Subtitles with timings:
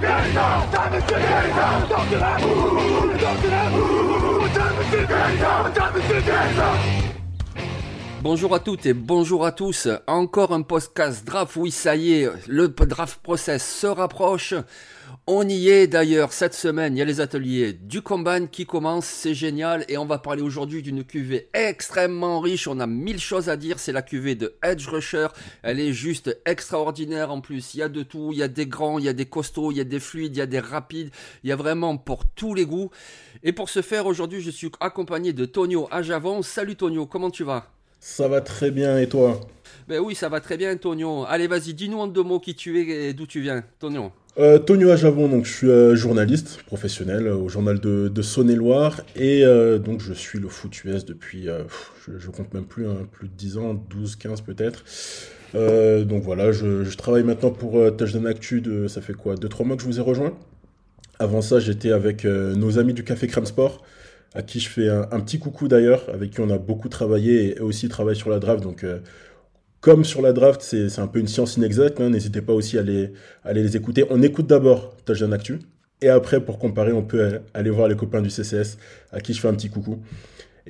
[0.00, 1.22] 天上，咱们去天
[1.54, 3.68] 上，跳起来，呜，起来，
[4.54, 6.97] 咱们去天上，咱们去天上。
[8.20, 9.86] Bonjour à toutes et bonjour à tous.
[10.08, 11.54] Encore un podcast draft.
[11.54, 14.54] Oui, ça y est, le draft process se rapproche.
[15.28, 16.96] On y est d'ailleurs cette semaine.
[16.96, 19.06] Il y a les ateliers du Combine qui commencent.
[19.06, 19.84] C'est génial.
[19.88, 22.66] Et on va parler aujourd'hui d'une cuvée extrêmement riche.
[22.66, 23.78] On a mille choses à dire.
[23.78, 25.28] C'est la cuvée de Edge Rusher.
[25.62, 27.74] Elle est juste extraordinaire en plus.
[27.74, 28.30] Il y a de tout.
[28.32, 30.34] Il y a des grands, il y a des costauds, il y a des fluides,
[30.34, 31.10] il y a des rapides.
[31.44, 32.90] Il y a vraiment pour tous les goûts.
[33.44, 36.42] Et pour ce faire, aujourd'hui, je suis accompagné de Tonio Ajavon.
[36.42, 37.77] Salut Tonio, comment tu vas?
[38.00, 39.40] Ça va très bien et toi?
[39.88, 41.24] Ben oui, ça va très bien, Tonio.
[41.26, 44.12] Allez, vas-y, dis-nous en deux mots qui tu es et d'où tu viens, Tonio.
[44.38, 49.00] Euh, Tonio Ajavon, donc je suis euh, journaliste professionnel euh, au journal de, de Saône-et-Loire
[49.16, 51.48] et euh, donc je suis le foot US depuis,
[52.06, 54.84] je, je, compte même plus, hein, plus de 10 ans, 12, 15 peut-être.
[56.04, 59.76] donc voilà, je, je, travaille maintenant pour Touchdown Actu, de, ça fait quoi 2-3 mois
[59.76, 60.38] que je vous ai rejoint?
[61.18, 63.82] Avant ça, j'étais avec nos amis du Café Crème Sport
[64.34, 67.60] à qui je fais un, petit coucou d'ailleurs, avec qui on a beaucoup travaillé et
[67.60, 68.62] aussi travaillé sur la draft.
[68.62, 69.00] Donc, euh,
[69.80, 72.80] comme sur la draft, c'est un peu une science inexacte, hein, n'hésitez pas aussi à
[72.80, 73.12] aller
[73.44, 74.04] les écouter.
[74.10, 75.60] On écoute d'abord Touchdown Actu,
[76.00, 78.78] et après, pour comparer, on peut aller voir les copains du CCS,
[79.12, 80.00] à qui je fais un petit coucou.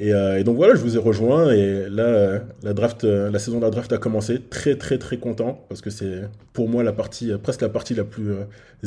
[0.01, 3.31] Et, euh, et, donc voilà, je vous ai rejoint et là, euh, la draft, euh,
[3.33, 4.41] la saison de la draft a commencé.
[4.49, 6.23] Très très très content parce que c'est
[6.53, 8.33] pour moi la partie, presque la partie la plus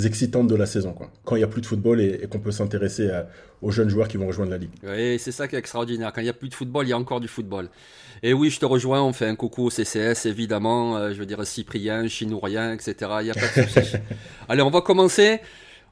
[0.05, 0.93] excitante de la saison.
[0.93, 1.11] Quoi.
[1.25, 3.09] Quand il n'y a plus de football et, et qu'on peut s'intéresser
[3.61, 4.71] aux jeunes joueurs qui vont rejoindre la ligue.
[4.83, 6.13] Oui, c'est ça qui est extraordinaire.
[6.13, 7.67] Quand il n'y a plus de football, il y a encore du football.
[8.23, 9.01] Et oui, je te rejoins.
[9.01, 11.11] On fait un coucou au CCS évidemment.
[11.11, 12.95] je veux dire Cyprien, Chinourien, etc.
[13.19, 13.97] Il n'y a pas de souci.
[14.47, 15.41] Allez, on va commencer.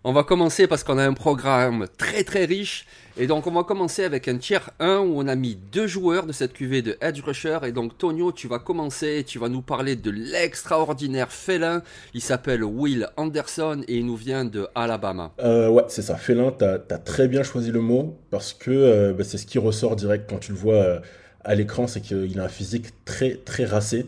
[0.05, 2.85] On va commencer parce qu'on a un programme très très riche.
[3.17, 6.25] Et donc on va commencer avec un tiers 1 où on a mis deux joueurs
[6.25, 7.59] de cette cuvée de Edge Rusher.
[7.65, 11.83] Et donc Tonio, tu vas commencer, tu vas nous parler de l'extraordinaire félin.
[12.13, 15.33] Il s'appelle Will Anderson et il nous vient de Alabama.
[15.41, 19.11] Euh, ouais, c'est ça, félin, tu as, très bien choisi le mot parce que euh,
[19.11, 20.99] bah, c'est ce qui ressort direct quand tu le vois euh,
[21.43, 24.05] à l'écran, c'est qu'il a un physique très très racé.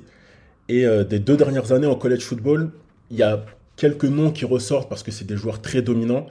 [0.70, 2.72] Et des deux dernières années en college football,
[3.10, 3.44] il y a
[3.82, 6.28] quelques noms qui ressortent parce que c'est des joueurs très dominants.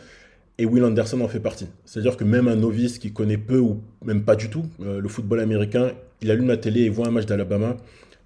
[0.59, 1.67] Et Will Anderson en fait partie.
[1.85, 5.09] C'est-à-dire que même un novice qui connaît peu ou même pas du tout euh, le
[5.09, 5.91] football américain,
[6.21, 7.77] il allume la télé et voit un match d'Alabama,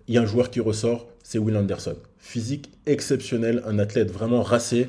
[0.08, 1.96] il y a un joueur qui ressort, c'est Will Anderson.
[2.18, 4.88] Physique exceptionnel, un athlète vraiment racé,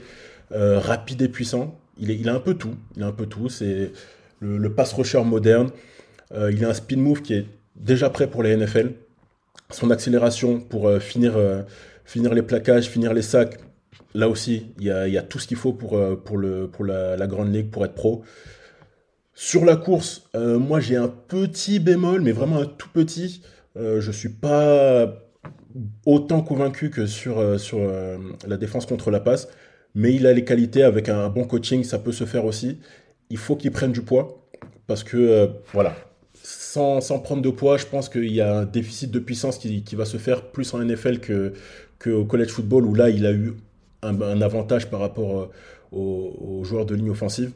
[0.52, 1.80] euh, rapide et puissant.
[1.98, 2.76] Il, a un peu tout.
[2.98, 3.48] Il a un peu tout.
[3.48, 3.94] C'est
[4.42, 5.70] le, le pass rusher moderne.
[6.34, 7.46] Euh, il a un spin move qui est
[7.78, 8.92] déjà prêt pour les NFL.
[9.70, 11.38] Son accélération pour finir,
[12.04, 13.58] finir les plaquages, finir les sacs,
[14.16, 17.16] là aussi, il y a, tout ce qu'il faut pour, euh, pour, le, pour la,
[17.18, 18.24] la, grande ligue, pour être pro.
[19.34, 23.42] Sur la course, euh, moi j'ai un petit bémol, mais vraiment un tout petit.
[23.78, 25.22] Euh, je suis pas
[26.06, 27.80] autant convaincu que sur, sur
[28.48, 29.50] la défense contre la passe,
[29.94, 32.80] mais il a les qualités avec un bon coaching, ça peut se faire aussi.
[33.30, 34.48] Il faut qu'il prenne du poids,
[34.88, 35.94] parce que voilà,
[36.34, 39.84] sans, sans, prendre de poids, je pense qu'il y a un déficit de puissance qui,
[39.84, 41.52] qui va se faire plus en NFL que,
[42.00, 43.56] que college football, où là il a eu
[44.06, 47.52] un, avantage par rapport euh, aux, joueurs de ligne offensive.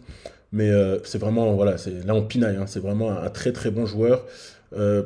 [0.51, 1.75] Mais euh, c'est vraiment, voilà,
[2.05, 4.25] là on pinaille, hein, c'est vraiment un, très très bon joueur.
[4.75, 5.03] Euh,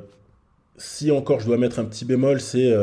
[0.77, 2.73] si encore je dois mettre un petit bémol, c'est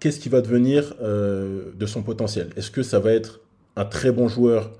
[0.00, 2.50] qu'est-ce qui va devenir de son potentiel?
[2.56, 3.40] Est-ce que ça va être
[3.76, 4.70] un très bon joueur,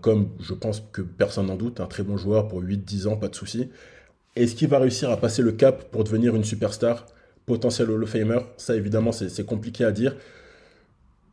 [0.00, 3.28] comme je pense que personne n'en doute, un très bon joueur pour 8-10 ans, pas
[3.28, 3.70] de souci.
[4.36, 7.06] Est-ce qu'il va réussir à passer le cap pour devenir une superstar,
[7.44, 8.38] potentiel Hall of Famer?
[8.56, 10.14] Ça évidemment c'est compliqué à dire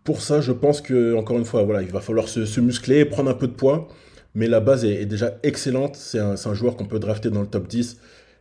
[0.05, 3.33] pour ça, je pense que encore une fois, il va falloir se, muscler, prendre un
[3.33, 3.89] peu de poids,
[4.35, 5.95] mais la base est, déjà excellente.
[5.97, 7.97] C'est un, joueur qu'on peut drafter dans le top 10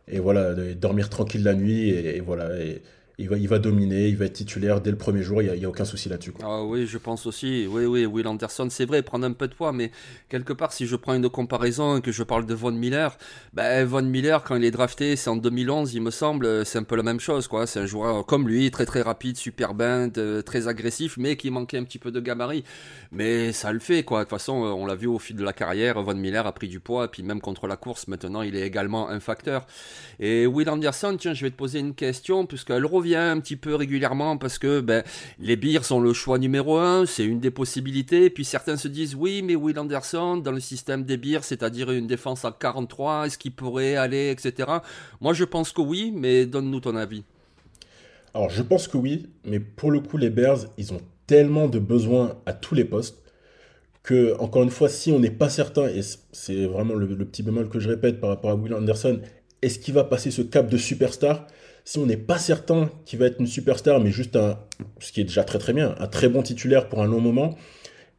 [0.07, 2.49] et voilà, dormir tranquille la nuit et, voilà
[3.17, 5.65] il va, il va dominer, il va être titulaire dès le premier jour, il n'y
[5.65, 6.33] a, aucun souci là-dessus.
[6.43, 7.65] Ah oui, je pense aussi.
[7.69, 9.91] Oui, oui, Will Anderson, c'est vrai, prendre un peu de poids, mais
[10.29, 13.17] quelque part, si je prends une comparaison et que je parle de Von Miller,
[13.53, 16.83] ben, Von Miller, quand il est drafté, c'est en 2011, il me semble, c'est un
[16.83, 17.67] peu la même chose, quoi.
[17.67, 21.77] C'est un joueur comme lui, très très rapide, super euh, très agressif, mais qui manquait
[21.77, 22.63] un petit peu de gabarit.
[23.11, 24.19] Mais ça le fait, quoi.
[24.19, 26.51] De toute façon, euh, on l'a vu au fil de la carrière, Von Miller a
[26.51, 29.65] pris du poids, et puis même contre la course, maintenant, il est également un facteur.
[30.19, 33.75] Et Will Anderson, tiens, je vais te poser une question, puisqu'elle revient un petit peu
[33.75, 35.03] régulièrement parce que ben,
[35.39, 38.29] les Bears sont le choix numéro un, c'est une des possibilités.
[38.29, 42.07] Puis certains se disent oui, mais Will Anderson dans le système des Bears, c'est-à-dire une
[42.07, 44.69] défense à 43, est-ce qu'il pourrait aller, etc.
[45.21, 47.23] Moi je pense que oui, mais donne-nous ton avis.
[48.33, 51.79] Alors je pense que oui, mais pour le coup les Bears, ils ont tellement de
[51.79, 53.25] besoins à tous les postes
[54.05, 56.01] que, encore une fois, si on n'est pas certain, et
[56.31, 59.19] c'est vraiment le, petit bémol que je répète par rapport à Will Anderson,
[59.61, 61.47] est-ce qu'il va passer ce cap de superstar?
[61.83, 64.57] Si on n'est pas certain qu'il va être une superstar, mais juste un,
[64.99, 67.55] ce qui est déjà très très bien, un très bon titulaire pour un long moment,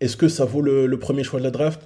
[0.00, 1.80] est-ce que ça vaut le, premier choix de la draft?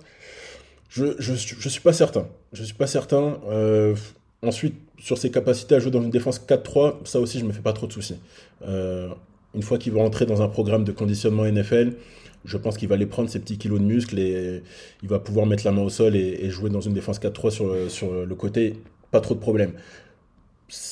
[0.89, 2.27] Je ne suis pas certain.
[2.53, 3.39] Je suis pas certain.
[3.49, 3.95] Euh,
[4.43, 7.63] ensuite, sur ses capacités à jouer dans une défense 4-3, ça aussi, je me fais
[7.63, 8.17] pas trop de soucis.
[8.67, 9.09] Euh,
[9.55, 11.95] une fois qu'il va entrer dans un programme de conditionnement NFL,
[12.45, 14.63] je pense qu'il va aller prendre ses petits kilos de muscles et
[15.03, 17.91] il va pouvoir mettre la main au sol et, jouer dans une défense 4-3 sur,
[17.91, 18.77] sur le côté.
[19.11, 19.73] Pas trop de problème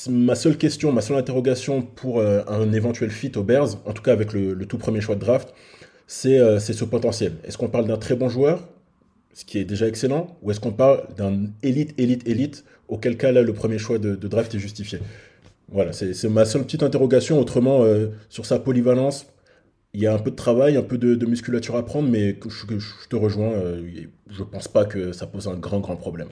[0.09, 4.01] ma seule question, ma seule interrogation pour euh, un éventuel fit aux Bears, en tout
[4.01, 5.53] cas avec le, tout premier choix de draft,
[6.25, 7.33] euh, c'est ce potentiel.
[7.43, 8.67] Est-ce qu'on parle d'un très bon joueur,
[9.33, 13.31] ce qui est déjà excellent, ou est-ce qu'on parle d'un élite, élite, élite, auquel cas
[13.31, 14.99] là le premier choix de, draft est justifié?
[15.71, 17.39] Voilà, c'est ma seule petite interrogation.
[17.39, 19.27] Autrement, euh, sur sa polyvalence,
[19.93, 23.07] il y a un peu de travail, un peu de, musculature à prendre, mais je,
[23.07, 23.53] te rejoins,
[24.29, 26.27] je pense pas que ça pose un grand, grand problème.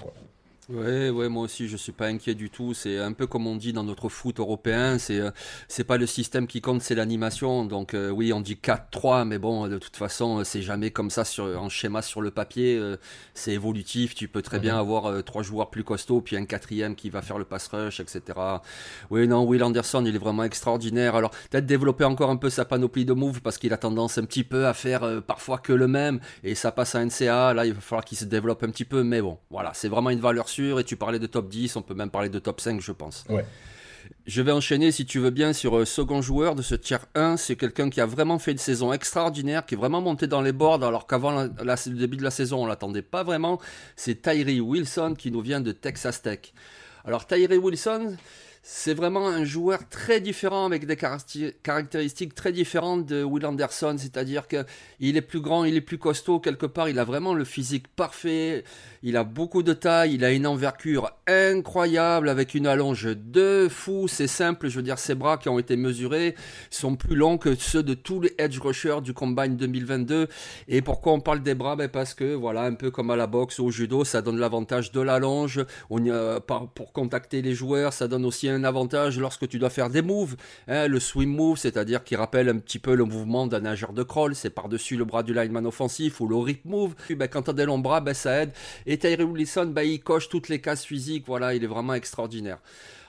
[0.69, 2.73] Ouais, ouais, moi aussi, je suis pas inquiet du tout.
[2.73, 4.97] C'est un peu comme on dit dans notre foot européen.
[4.97, 5.31] C'est, euh,
[5.69, 7.63] c'est pas le système qui compte, c'est l'animation.
[7.63, 11.23] Donc, euh, oui, on dit 4-3, mais bon, de toute façon, c'est jamais comme ça
[11.23, 12.77] sur, en schéma sur le papier.
[12.77, 12.97] Euh,
[13.33, 14.13] c'est évolutif.
[14.13, 14.79] Tu peux très bien mhm.
[14.81, 18.21] avoir trois joueurs plus costauds, puis un quatrième qui va faire le pass rush, etc.
[19.09, 21.15] Oui, non, Will Anderson, il est vraiment extraordinaire.
[21.15, 24.25] Alors, peut-être développer encore un peu sa panoplie de moves parce qu'il a tendance un
[24.25, 27.53] petit peu à faire parfois que le même et ça passe à NCA.
[27.53, 30.09] Là, il va falloir qu'il se développe un petit peu, mais bon, voilà, c'est vraiment
[30.09, 32.81] une valeur et tu parlais de top 10, on peut même parler de top 5,
[32.81, 33.25] je pense.
[33.29, 33.45] Ouais.
[34.25, 37.05] Je vais enchaîner, si tu veux bien, sur le euh, second joueur de ce tiers
[37.15, 37.37] 1.
[37.37, 40.51] C'est quelqu'un qui a vraiment fait une saison extraordinaire, qui est vraiment monté dans les
[40.51, 43.59] boards, alors qu'avant le début de la saison, on l'attendait pas vraiment.
[43.95, 46.53] C'est Tyree Wilson qui nous vient de Texas Tech.
[47.05, 48.17] Alors Tyree Wilson,
[48.69, 54.45] c'est vraiment un joueur très différent avec des caractéristiques très différentes de Will Anderson, c'est-à-dire
[54.49, 57.87] qu'il est plus grand, il est plus costaud quelque part, il a vraiment le physique
[57.87, 58.65] parfait,
[59.03, 64.09] il a beaucoup de taille, il a une envergure incroyable avec une allonge de fou,
[64.09, 66.35] c'est simple, je veux dire ses bras qui ont été mesurés
[66.69, 70.27] sont plus longs que ceux de tous les edge rushers du Combine 2022.
[70.67, 71.77] Et pourquoi on parle des bras?
[71.77, 74.39] Ben Parce que voilà, un peu comme à la boxe ou au judo, ça donne
[74.39, 75.63] l'avantage de l'allonge.
[75.87, 80.35] Pour contacter les joueurs, ça donne aussi un avantage lorsque tu dois faire des moves.
[80.67, 84.03] Hein, le swim move, c'est-à-dire qui rappelle un petit peu le mouvement d'un nageur de
[84.03, 86.95] crawl, c'est par-dessus le bras du lineman offensif, ou le rip move.
[87.09, 88.51] Ben, quand tu as des longs bras, ben, ça aide.
[88.85, 92.59] Et Tyree Wilson, ben, il coche toutes les cases physiques, voilà, il est vraiment extraordinaire.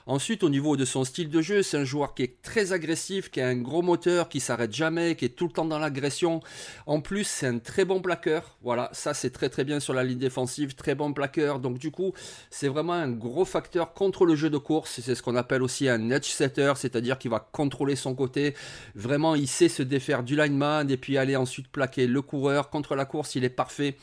[0.09, 3.29] Ensuite, au niveau de son style de jeu, c'est un joueur qui est très agressif,
[3.29, 6.39] qui a un gros moteur, qui s'arrête jamais, qui est tout le temps dans l'agression.
[6.87, 8.57] En plus, c'est un très bon plaqueur.
[8.63, 11.59] Voilà, ça c'est très très bien sur la ligne défensive, très bon plaqueur.
[11.59, 12.13] Donc du coup,
[12.49, 14.99] c'est vraiment un gros facteur contre le jeu de course.
[14.99, 18.55] C'est ce qu'on appelle aussi un edge setter, c'est-à-dire qu'il va contrôler son côté.
[18.95, 22.71] Vraiment, il sait se défaire du lineman et puis aller ensuite plaquer le coureur.
[22.71, 23.95] Contre la course, il est parfait.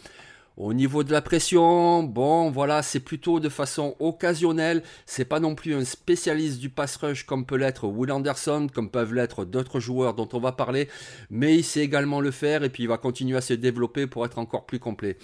[0.57, 4.83] Au niveau de la pression, bon, voilà, c'est plutôt de façon occasionnelle.
[5.05, 8.91] C'est pas non plus un spécialiste du pass rush comme peut l'être Will Anderson, comme
[8.91, 10.89] peuvent l'être d'autres joueurs dont on va parler,
[11.29, 14.25] mais il sait également le faire et puis il va continuer à se développer pour
[14.25, 15.19] être encore plus complet.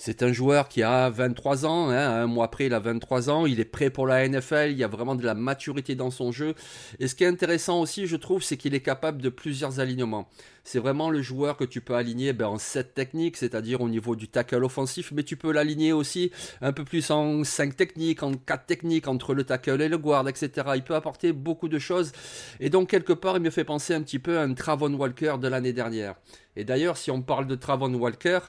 [0.00, 3.46] C'est un joueur qui a 23 ans, hein, un mois après il a 23 ans,
[3.46, 6.30] il est prêt pour la NFL, il y a vraiment de la maturité dans son
[6.30, 6.54] jeu.
[7.00, 10.28] Et ce qui est intéressant aussi, je trouve, c'est qu'il est capable de plusieurs alignements.
[10.70, 14.16] C'est vraiment le joueur que tu peux aligner ben, en 7 techniques, c'est-à-dire au niveau
[14.16, 18.34] du tackle offensif, mais tu peux l'aligner aussi un peu plus en 5 techniques, en
[18.34, 20.68] 4 techniques, entre le tackle et le guard, etc.
[20.74, 22.12] Il peut apporter beaucoup de choses.
[22.60, 25.36] Et donc, quelque part, il me fait penser un petit peu à un Travon Walker
[25.40, 26.16] de l'année dernière.
[26.54, 28.40] Et d'ailleurs, si on parle de Travon Walker,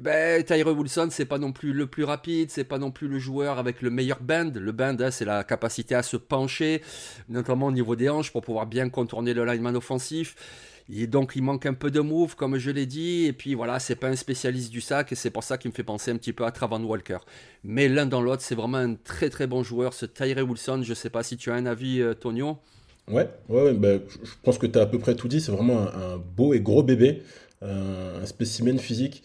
[0.00, 3.18] ben, Tyree Wilson, c'est pas non plus le plus rapide, c'est pas non plus le
[3.18, 4.54] joueur avec le meilleur bend.
[4.54, 6.80] Le bend, hein, c'est la capacité à se pencher,
[7.28, 10.36] notamment au niveau des hanches pour pouvoir bien contourner le lineman offensif.
[10.92, 13.78] Et donc il manque un peu de move, comme je l'ai dit, et puis voilà,
[13.78, 16.16] c'est pas un spécialiste du sac, et c'est pour ça qu'il me fait penser un
[16.16, 17.18] petit peu à Travon Walker.
[17.62, 20.80] Mais l'un dans l'autre, c'est vraiment un très très bon joueur, ce Tyree Wilson.
[20.82, 22.58] Je sais pas si tu as un avis, euh, Tonio.
[23.08, 25.40] Ouais, ouais, bah, je pense que tu as à peu près tout dit.
[25.40, 27.22] C'est vraiment un, beau et gros bébé,
[27.62, 29.22] un, spécimen physique.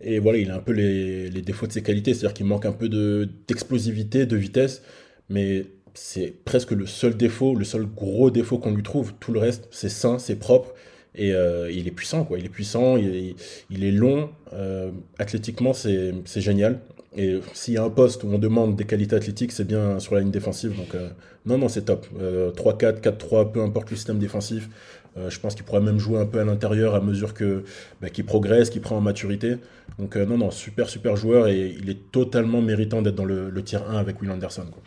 [0.00, 2.72] Et voilà, il a un peu les, défauts de ses qualités, c'est-à-dire qu'il manque un
[2.72, 4.82] peu d'explosivité, de, vitesse,
[5.28, 9.14] mais c'est presque le seul défaut, le seul gros défaut qu'on lui trouve.
[9.20, 10.74] Tout le reste, c'est sain, c'est propre.
[11.16, 12.38] Et euh, il est puissant, quoi.
[12.38, 14.30] Il est puissant, il est, long.
[14.52, 16.80] Euh, athlétiquement, c'est génial.
[17.16, 20.14] Et s'il y a un poste où on demande des qualités athlétiques, c'est bien sur
[20.14, 20.76] la ligne défensive.
[20.76, 21.10] Donc, euh,
[21.46, 22.06] non, non, c'est top.
[22.56, 24.68] 3-4, 4-3, peu importe le système défensif.
[25.28, 27.62] je pense qu'il pourrait même jouer un peu à l'intérieur à mesure que
[28.00, 29.56] bah, qu'il progresse, qu'il prend en maturité.
[29.98, 31.46] Donc, non, non, super, super joueur.
[31.46, 34.66] Et il est totalement méritant d'être dans le, le tier 1 avec Will Anderson.
[34.72, 34.82] Quoi.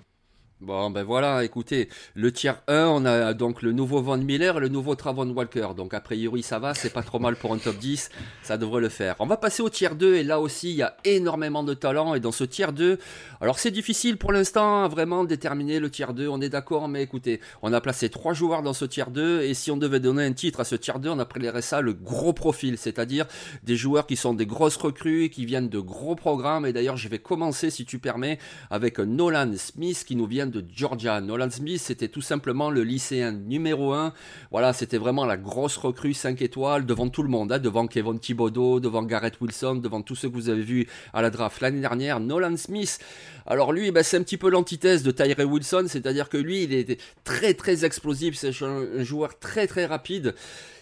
[0.60, 4.60] Bon, ben voilà, écoutez, le tiers 1, on a donc le nouveau Von Miller et
[4.60, 5.68] le nouveau Travon Walker.
[5.78, 8.10] Donc, a priori, ça va, c'est pas trop mal pour un top 10,
[8.42, 9.18] ça devrait le faire.
[9.20, 12.16] On va passer au tiers 2, et là aussi, il y a énormément de talent.
[12.16, 12.98] Et dans ce tiers 2,
[13.40, 17.04] alors c'est difficile pour l'instant, à vraiment déterminer le tiers 2, on est d'accord, mais
[17.04, 20.26] écoutez, on a placé trois joueurs dans ce tiers 2, et si on devait donner
[20.26, 23.28] un titre à ce tiers 2, on appellerait ça le gros profil, c'est-à-dire
[23.62, 26.66] des joueurs qui sont des grosses recrues, qui viennent de gros programmes.
[26.66, 28.40] Et d'ailleurs, je vais commencer, si tu permets,
[28.72, 31.22] avec Nolan Smith qui nous vient de Georgia.
[31.22, 34.14] Nolan Smith, c'était tout simplement le lycéen numéro 1.
[34.52, 38.20] Voilà, c'était vraiment la grosse recrue 5 étoiles devant tout le monde, hein, devant Kevin
[38.20, 41.82] Thibodeau, devant Garrett Wilson, devant tous ceux que vous avez vus à la draft l'année
[41.82, 42.20] dernière.
[42.20, 43.00] Nolan Smith,
[43.46, 46.74] alors lui, bah, c'est un petit peu l'antithèse de Tyree Wilson, c'est-à-dire que lui, il
[46.74, 50.36] était très très explosif, c'est un joueur très très rapide.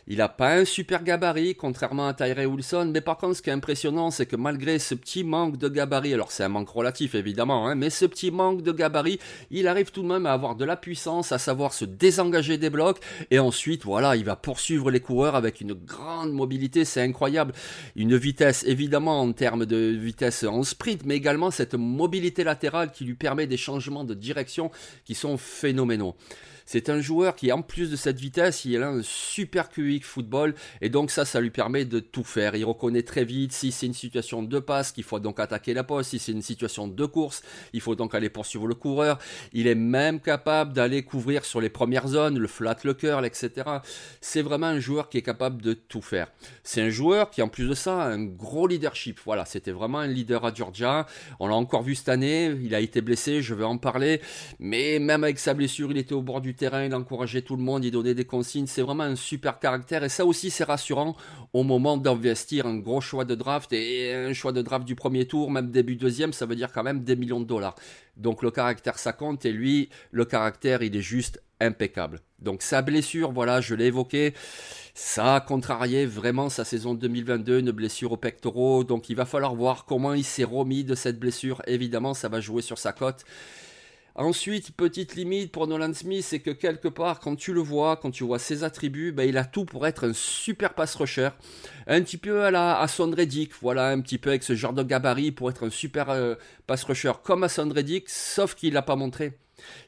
[0.07, 3.49] Il n'a pas un super gabarit, contrairement à Tyree Wilson, mais par contre, ce qui
[3.49, 7.15] est impressionnant, c'est que malgré ce petit manque de gabarit, alors c'est un manque relatif
[7.15, 9.19] évidemment, hein, mais ce petit manque de gabarit,
[9.49, 12.69] il arrive tout de même à avoir de la puissance, à savoir se désengager des
[12.69, 12.99] blocs,
[13.31, 17.53] et ensuite, voilà, il va poursuivre les coureurs avec une grande mobilité, c'est incroyable.
[17.95, 23.05] Une vitesse, évidemment, en termes de vitesse en sprint, mais également cette mobilité latérale qui
[23.05, 24.69] lui permet des changements de direction
[25.03, 26.15] qui sont phénoménaux.
[26.67, 29.69] C'est un joueur qui, en plus de cette vitesse, il a un super
[30.03, 32.55] Football et donc ça, ça lui permet de tout faire.
[32.55, 35.83] Il reconnaît très vite si c'est une situation de passe qu'il faut donc attaquer la
[35.83, 39.19] poste, si c'est une situation de course, il faut donc aller poursuivre le coureur.
[39.53, 43.63] Il est même capable d'aller couvrir sur les premières zones, le flat, le curl, etc.
[44.21, 46.27] C'est vraiment un joueur qui est capable de tout faire.
[46.63, 49.19] C'est un joueur qui, en plus de ça, a un gros leadership.
[49.25, 51.05] Voilà, c'était vraiment un leader à Georgia.
[51.39, 52.53] On l'a encore vu cette année.
[52.61, 54.21] Il a été blessé, je vais en parler.
[54.59, 57.63] Mais même avec sa blessure, il était au bord du terrain, il encourageait tout le
[57.63, 58.67] monde, il donnait des consignes.
[58.67, 61.15] C'est vraiment un super caractère et ça aussi c'est rassurant
[61.53, 65.25] au moment d'investir un gros choix de draft et un choix de draft du premier
[65.25, 67.75] tour, même début deuxième, ça veut dire quand même des millions de dollars.
[68.17, 72.19] Donc le caractère ça compte et lui, le caractère il est juste impeccable.
[72.39, 74.33] Donc sa blessure, voilà, je l'ai évoqué.
[74.93, 78.83] Ça a contrarié vraiment sa saison 2022, une blessure au pectoraux.
[78.83, 81.61] Donc il va falloir voir comment il s'est remis de cette blessure.
[81.67, 83.25] Évidemment, ça va jouer sur sa cote.
[84.17, 88.11] Ensuite, petite limite pour Nolan Smith, c'est que quelque part, quand tu le vois, quand
[88.11, 91.31] tu vois ses attributs, ben, il a tout pour être un super pass rusher.
[91.85, 92.87] Un petit peu à la à
[93.61, 96.83] voilà, un petit peu avec ce genre de gabarit pour être un super euh, pass
[96.85, 99.37] rusher comme à sauf qu'il l'a pas montré.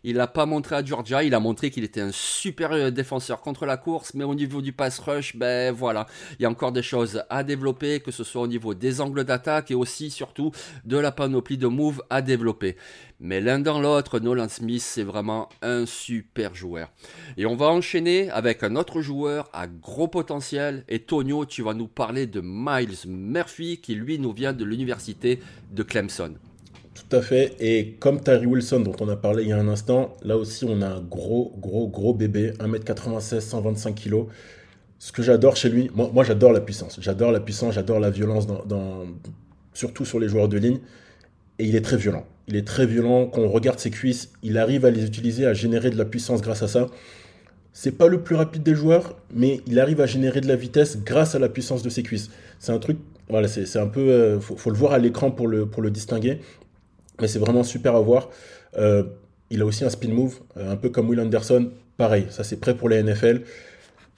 [0.03, 3.41] Il l'a pas montré à Georgia, il a montré qu'il était un super euh, défenseur
[3.41, 6.05] contre la course, mais au niveau du pass rush, ben voilà,
[6.39, 9.23] il y a encore des choses à développer, que ce soit au niveau des angles
[9.23, 10.51] d'attaque et aussi surtout
[10.85, 12.75] de la panoplie de moves à développer.
[13.19, 16.89] Mais l'un dans l'autre, Nolan Smith, c'est vraiment un super joueur.
[17.35, 20.83] Et on va enchaîner avec un autre joueur à gros potentiel.
[20.87, 25.39] Et Tonio, tu vas nous parler de Miles Murphy, qui lui nous vient de l'université
[25.71, 26.35] de Clemson.
[26.97, 27.55] Tout à fait.
[27.59, 30.65] Et comme Terry Wilson, dont on a parlé il y a un instant, là aussi,
[30.65, 34.25] on a un gros, gros, gros bébé, 1m96, 125 kg.
[34.97, 36.97] Ce que j'adore chez lui, moi, j'adore la puissance.
[36.99, 39.05] J'adore la puissance, j'adore la violence, dans,
[39.73, 40.79] surtout sur les joueurs de ligne.
[41.59, 42.25] Et il est très violent.
[42.47, 43.27] Il est très violent.
[43.27, 46.41] Quand on regarde ses cuisses, il arrive à les utiliser, à générer de la puissance
[46.41, 46.87] grâce à ça.
[47.73, 50.97] C'est pas le plus rapide des joueurs, mais il arrive à générer de la vitesse
[51.03, 52.31] grâce à la puissance de ses cuisses.
[52.57, 52.97] C'est un truc,
[53.29, 55.91] voilà, c'est un peu, euh, faut, faut, le voir à l'écran pour le, pour le
[55.91, 56.39] distinguer.
[57.21, 58.29] Mais c'est vraiment super à voir.
[58.77, 59.03] Euh,
[59.49, 61.71] il a aussi un spin move, euh, un peu comme Will Anderson.
[61.97, 63.41] Pareil, ça c'est prêt pour les NFL.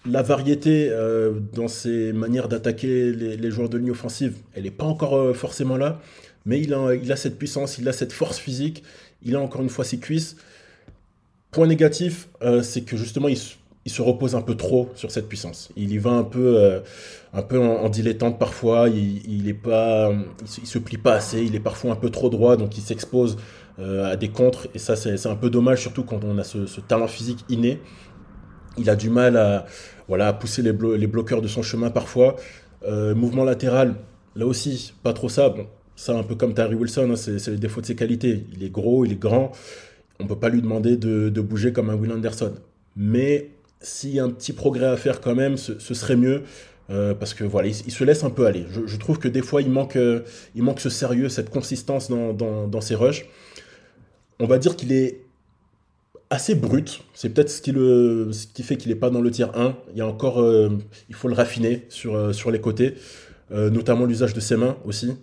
[0.06, 4.86] La variété euh, dans ses manières d'attaquer les, joueurs de ligne offensive, elle n'est pas
[4.86, 6.02] encore forcément là.
[6.46, 8.84] Mais il a, il a cette puissance, il a cette force physique,
[9.24, 10.38] il a encore une fois ses cuisses.
[11.52, 12.30] Point négatif,
[12.62, 13.38] c'est que justement, il,
[13.86, 15.70] il se repose un peu trop sur cette puissance.
[15.76, 16.80] Il y va un peu, euh,
[17.34, 18.90] un peu en, dilettante parfois.
[18.90, 21.42] Il, il est pas, il se, plie pas assez.
[21.42, 23.38] Il est parfois un peu trop droit, donc il s'expose
[23.80, 24.68] euh, à des contres.
[24.76, 27.80] Et ça, c'est un peu dommage, surtout quand on a ce, talent physique inné.
[28.78, 29.66] Il a du mal à,
[30.08, 32.36] voilà, à pousser les, bloqueurs de son chemin parfois.
[32.88, 33.96] Euh, mouvement latéral,
[34.36, 35.50] là aussi, pas trop ça.
[35.50, 38.46] Bon, ça, un peu comme Terry Wilson, hein, c'est les défauts de ses qualités.
[38.54, 39.52] Il est gros, il est grand.
[40.20, 42.54] On peut pas lui demander de, de bouger comme un Will Anderson
[42.98, 46.44] Mais s'il y a un petit progrès à faire quand même, ce, serait mieux.
[46.90, 48.66] Euh, parce que voilà, il, se laisse un peu aller.
[48.88, 50.22] Je, trouve que des fois, il manque, euh,
[50.56, 53.28] il manque ce sérieux, cette consistance dans, dans, ses rushs.
[54.40, 55.22] On va dire qu'il est
[56.32, 57.02] assez brut.
[57.14, 59.78] C'est peut-être ce, qui ce qui fait qu'il n'est pas dans le tiers 1.
[59.92, 60.70] Il y a encore, euh,
[61.10, 62.96] il faut le raffiner sur, sur les côtés,
[63.52, 65.14] notamment l'usage de ses mains aussi.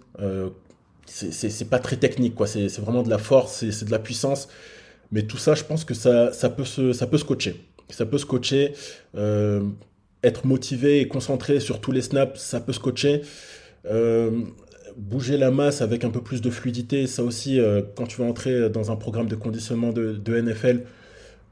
[1.07, 2.47] c'est pas très technique, quoi.
[2.47, 4.49] C'est vraiment de la force, c'est de la puissance.
[5.11, 7.57] Mais tout ça, je pense que ça, ça, peut, se, ça peut se coacher.
[7.89, 8.73] Ça peut se coacher.
[9.17, 9.63] Euh,
[10.23, 13.23] être motivé et concentré sur tous les snaps, ça peut se coacher.
[13.87, 14.31] Euh,
[14.97, 18.27] bouger la masse avec un peu plus de fluidité, ça aussi, euh, quand tu vas
[18.27, 20.83] entrer dans un programme de conditionnement de, NFL,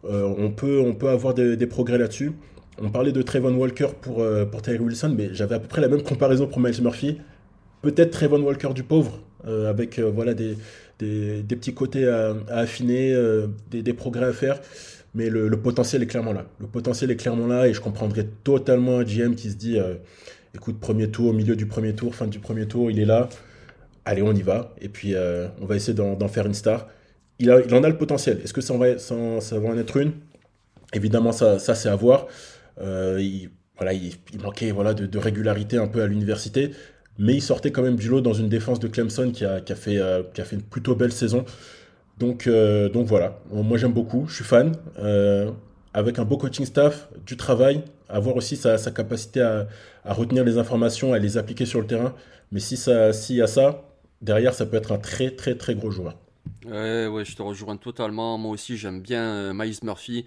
[0.03, 2.33] on, peut, on peut avoir des, progrès là-dessus.
[2.79, 5.89] On parlait de Trayvon Walker pour, pour Terry Wilson, mais j'avais à peu près la
[5.89, 7.19] même comparaison pour Miles Murphy.
[7.81, 10.57] Peut-être Trayvon Walker du pauvre, avec voilà des,
[10.99, 14.61] des, petits côtés à, affiner, euh, des, progrès à faire.
[15.15, 16.47] Mais le, potentiel est clairement là.
[16.61, 19.95] Le potentiel est clairement là et je comprendrais totalement un GM qui se dit euh,
[20.55, 23.29] écoute, premier tour, milieu du premier tour, fin du premier tour, il est là.
[24.05, 24.75] Allez, on y va.
[24.81, 26.89] Et puis, euh, on va essayer d'en faire une star.
[27.39, 28.41] Il, en a le potentiel.
[28.45, 30.13] Est-ce que ça, va, en être une?
[30.93, 32.27] Évidemment, ça, c'est à voir.
[32.81, 36.73] il, voilà, il, manquait voilà, de, régularité un peu à l'université
[37.19, 39.77] mais il sortait quand même du lot dans une défense de Clemson euh, qui a
[39.77, 41.45] fait une plutôt belle saison.
[42.19, 44.77] Donc, euh, donc voilà, moi j'aime beaucoup, je suis fan.
[44.99, 45.51] Euh,
[45.93, 49.67] avec un beau coaching staff, du travail, avoir aussi sa, capacité à,
[50.05, 52.15] retenir les informations, à les appliquer sur le terrain.
[52.51, 53.85] Mais si ça, s'il y a ça,
[54.21, 56.17] derrière, ça peut être un très très très gros joueur.
[56.67, 58.39] Ouais, ouais, je te rejoins totalement.
[58.39, 60.27] Moi aussi, j'aime bien Miles Murphy.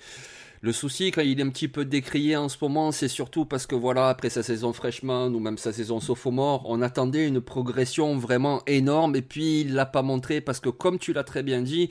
[0.61, 3.67] Le souci, quand il est un petit peu décrié en ce moment, c'est surtout parce
[3.67, 8.17] que voilà, après sa saison freshman ou même sa saison sophomore, on attendait une progression
[8.17, 11.61] vraiment énorme et puis il l'a pas montré parce que comme tu l'as très bien
[11.61, 11.89] dit,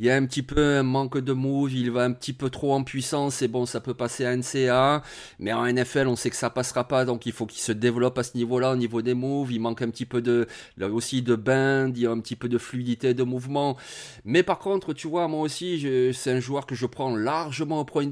[0.00, 2.50] il y a un petit peu un manque de move, il va un petit peu
[2.50, 5.04] trop en puissance et bon, ça peut passer à NCA,
[5.38, 8.18] mais en NFL, on sait que ça passera pas, donc il faut qu'il se développe
[8.18, 11.22] à ce niveau-là, au niveau des moves, il manque un petit peu de, là aussi
[11.22, 13.76] de bend, il y a un petit peu de fluidité de mouvement.
[14.24, 17.84] Mais par contre, tu vois, moi aussi, c'est un joueur que je prends largement au
[17.84, 18.07] premier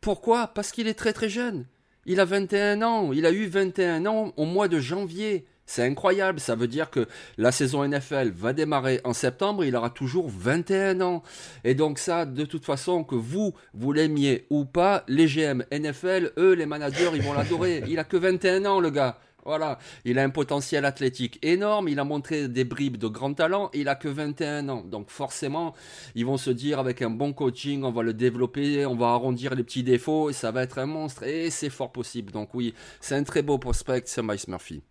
[0.00, 0.48] Pourquoi?
[0.48, 1.66] Parce qu'il est très très jeune.
[2.06, 3.12] Il a 21 ans.
[3.12, 5.46] Il a eu 21 ans au mois de janvier.
[5.70, 7.06] C'est incroyable, ça veut dire que
[7.38, 11.22] la saison NFL va démarrer en septembre, il aura toujours 21 ans.
[11.62, 16.32] Et donc ça, de toute façon, que vous, vous l'aimiez ou pas, les GM NFL,
[16.38, 17.84] eux, les managers, ils vont l'adorer.
[17.86, 19.20] Il a que 21 ans, le gars.
[19.44, 23.70] Voilà, il a un potentiel athlétique énorme, il a montré des bribes de grand talent,
[23.72, 24.82] il a que 21 ans.
[24.84, 25.74] Donc forcément,
[26.14, 29.54] ils vont se dire avec un bon coaching, on va le développer, on va arrondir
[29.54, 32.32] les petits défauts ça va être un monstre et c'est fort possible.
[32.32, 34.82] Donc oui, c'est un très beau prospect, c'est Miles Murphy.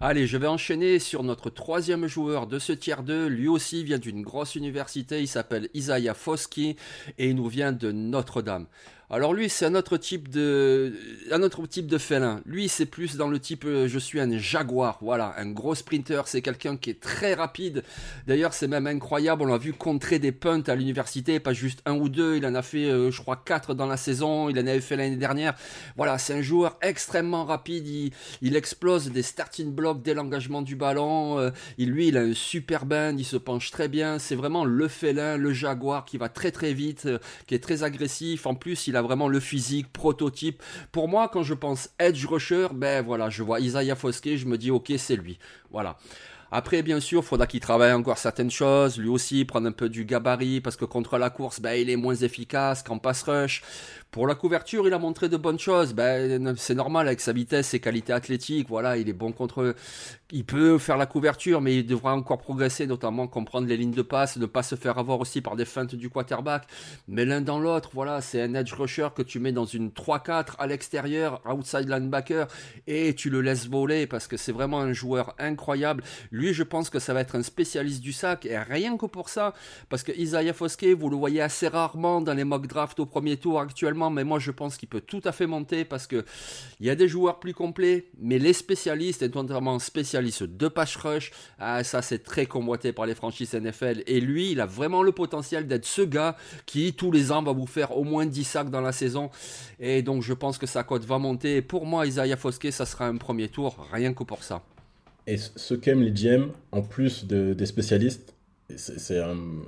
[0.00, 3.26] Allez, je vais enchaîner sur notre troisième joueur de ce tiers 2.
[3.26, 6.76] Lui aussi vient d'une grosse université, il s'appelle Isaiah Foski
[7.16, 8.66] et il nous vient de Notre-Dame.
[9.10, 10.94] Alors lui, c'est un autre type de,
[11.30, 12.40] un autre type de félin.
[12.46, 14.98] Lui, c'est plus dans le type, euh, je suis un jaguar.
[15.02, 16.26] Voilà, un gros sprinter.
[16.26, 17.84] C'est quelqu'un qui est très rapide.
[18.26, 19.42] D'ailleurs, c'est même incroyable.
[19.42, 22.36] On l'a vu contrer des punts à l'université, pas juste un ou deux.
[22.36, 24.48] Il en a fait, euh, je crois, quatre dans la saison.
[24.48, 25.54] Il en avait fait l'année dernière.
[25.96, 27.86] Voilà, c'est un joueur extrêmement rapide.
[28.40, 31.38] Il, explose des starting blocks dès l'engagement du ballon.
[31.40, 33.16] Euh, il, lui, il a un super bend.
[33.18, 34.18] Il se penche très bien.
[34.18, 37.06] C'est vraiment le félin, le jaguar qui va très très vite,
[37.46, 38.46] qui est très agressif.
[38.46, 40.62] En plus, il il a vraiment le physique, prototype.
[40.92, 44.56] Pour moi, quand je pense edge rusher, ben voilà, je vois Isaiah Foskey, je me
[44.56, 45.40] dis ok, c'est lui.
[45.72, 45.96] Voilà.
[46.52, 50.04] Après, bien sûr, faudra qu'il travaille encore certaines choses, lui aussi, prendre un peu du
[50.04, 53.64] gabarit, parce que contre la course, ben, il est moins efficace qu'en pass rush.
[54.14, 55.92] Pour la couverture, il a montré de bonnes choses.
[55.92, 58.68] Ben, c'est normal avec sa vitesse, ses qualités athlétiques.
[58.68, 59.74] Voilà, il est bon contre.
[60.30, 64.02] Il peut faire la couverture, mais il devra encore progresser, notamment comprendre les lignes de
[64.02, 66.68] passe, ne pas se faire avoir aussi par des feintes du quarterback.
[67.08, 70.54] Mais l'un dans l'autre, voilà, c'est un edge rusher que tu mets dans une 3-4
[70.60, 72.46] à l'extérieur, outside linebacker,
[72.86, 76.04] et tu le laisses voler parce que c'est vraiment un joueur incroyable.
[76.30, 79.28] Lui, je pense que ça va être un spécialiste du sac, et rien que pour
[79.28, 79.54] ça,
[79.88, 83.36] parce que Isaiah Foskey, vous le voyez assez rarement dans les mock drafts au premier
[83.38, 86.24] tour actuellement mais moi je pense qu'il peut tout à fait monter parce que
[86.80, 90.96] il y a des joueurs plus complets, mais les spécialistes, et notamment spécialistes de pass
[90.96, 94.02] rush, ah, ça c'est très convoité par les franchises NFL.
[94.06, 96.36] Et lui, il a vraiment le potentiel d'être ce gars
[96.66, 99.30] qui tous les ans va vous faire au moins 10 sacs dans la saison.
[99.80, 101.56] Et donc je pense que sa cote va monter.
[101.56, 104.62] Et pour moi, Isaiah Foskey, ça sera un premier tour, rien que pour ça.
[105.26, 108.34] Et ce qu'aiment les GM, en plus des spécialistes,
[108.76, 109.62] c'est une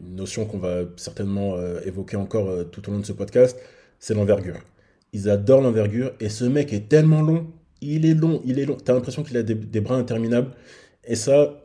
[0.00, 3.58] notion qu'on va certainement euh, évoquer encore euh, tout au long de ce podcast,
[4.02, 4.58] c'est l'envergure.
[5.12, 7.46] Ils adorent l'envergure et ce mec est tellement long.
[7.80, 8.76] Il est long, il est long.
[8.76, 10.50] T'as l'impression qu'il a des, bras interminables.
[11.04, 11.62] Et ça,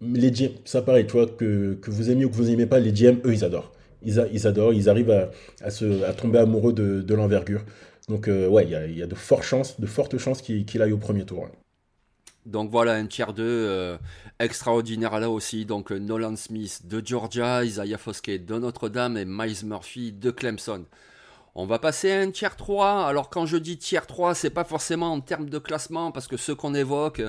[0.00, 2.78] les GM, ça pareil, tu vois, que, que vous aimiez ou que vous n'aimez pas,
[2.80, 3.72] les GM, eux, ils adorent.
[4.02, 5.30] Ils, adorent, ils arrivent
[5.62, 7.64] à, se, tomber amoureux de, l'envergure.
[8.08, 11.24] Donc, ouais, il y a, de fortes chances, de fortes chances qu'il aille au premier
[11.24, 11.48] tour.
[12.46, 13.98] Donc voilà, un tiers 2 euh,
[14.38, 15.66] extraordinaire là aussi.
[15.66, 20.84] Donc Nolan Smith de Georgia, Isaiah Foskey de Notre-Dame et Miles Murphy de Clemson.
[21.56, 23.06] On va passer à un tiers 3.
[23.06, 26.36] Alors quand je dis tiers 3, c'est pas forcément en termes de classement parce que
[26.36, 27.22] ceux qu'on évoque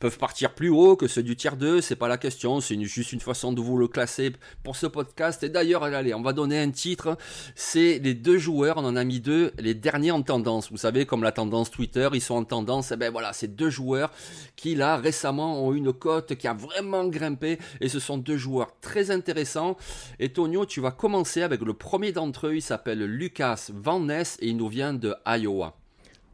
[0.00, 3.12] peuvent partir plus haut que ceux du tiers 2, c'est pas la question, c'est juste
[3.12, 4.32] une façon de vous le classer
[4.64, 5.44] pour ce podcast.
[5.44, 7.16] Et d'ailleurs, allez, on va donner un titre,
[7.54, 10.72] c'est les deux joueurs, on en a mis deux, les derniers en tendance.
[10.72, 13.54] Vous savez comme la tendance Twitter, ils sont en tendance, et eh ben voilà, c'est
[13.54, 14.10] deux joueurs
[14.56, 18.74] qui là récemment ont une cote qui a vraiment grimpé et ce sont deux joueurs
[18.80, 19.76] très intéressants.
[20.18, 24.38] Et Tonio, tu vas commencer avec le premier d'entre eux, il s'appelle Lucas Van Ness
[24.40, 25.76] et il nous vient de Iowa.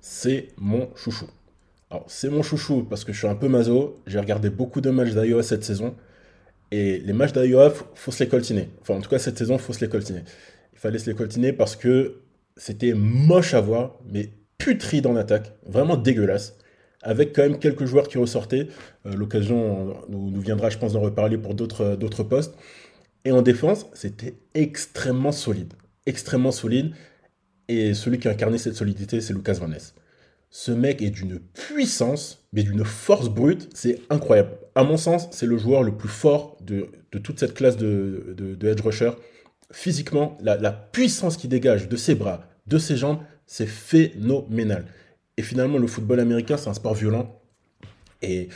[0.00, 1.26] C'est mon chouchou.
[1.90, 4.00] Alors, c'est mon chouchou parce que je suis un peu mazo.
[4.06, 5.96] J'ai regardé beaucoup de matchs d'Iowa cette saison.
[6.70, 8.70] Et les matchs d'Iowa, faut se les coltiner.
[8.80, 10.22] Enfin, en tout cas, cette saison, faut se les coltiner.
[10.72, 12.20] Il fallait se les coltiner parce que
[12.56, 15.52] c'était moche à voir, mais putride en attaque.
[15.64, 16.56] Vraiment dégueulasse.
[17.02, 18.68] Avec quand même quelques joueurs qui ressortaient.
[19.06, 22.56] Euh, l'occasion nous, nous, viendra, je pense, d'en reparler pour d'autres postes.
[23.24, 25.74] Et en défense, c'était extrêmement solide.
[26.06, 26.94] Extrêmement solide.
[27.68, 29.94] Et celui qui a incarné cette solidité, c'est Lucas Van Ness.
[30.50, 34.50] Ce mec est d'une puissance, mais d'une force brute, c'est incroyable.
[34.74, 38.68] À mon sens, c'est le joueur le plus fort de, toute cette classe de, de,
[38.68, 39.10] edge rusher.
[39.72, 44.86] Physiquement, la, la puissance qu'il dégage de ses bras, de ses jambes, c'est phénoménal.
[45.36, 47.40] Et finalement, le football américain, c'est un sport violent.
[48.22, 48.48] Et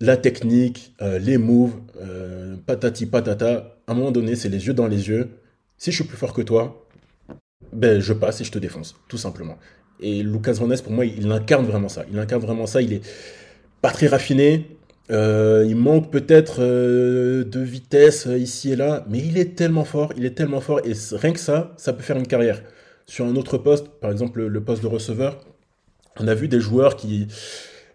[0.00, 4.74] la technique, euh, les moves, euh, patati patata, à un moment donné, c'est les yeux
[4.74, 5.30] dans les yeux.
[5.78, 6.85] Si je suis plus fort que toi,
[7.76, 9.58] ben, je passe et je te défonce, tout simplement.
[10.00, 12.04] Et Lucas Van Ness, pour moi, il incarne vraiment ça.
[12.10, 12.82] Il incarne vraiment ça.
[12.82, 13.02] Il est
[13.80, 14.76] pas très raffiné.
[15.10, 19.84] Euh, il manque peut-être euh, de vitesse euh, ici et là, mais il est tellement
[19.84, 22.60] fort, il est tellement fort, et rien que ça, ça peut faire une carrière.
[23.06, 25.38] Sur un autre poste, par exemple le, poste de receveur,
[26.18, 27.28] on a vu des joueurs qui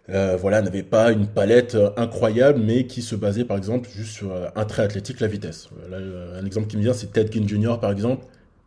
[0.08, 4.64] voilà, n'avaient pas une palette incroyable, mais qui se basaient par exemple juste sur un
[4.64, 5.68] trait athlétique, la vitesse.
[5.92, 7.78] un exemple qui me vient, c'est Ted Ginn Jr.
[7.80, 8.24] par exemple.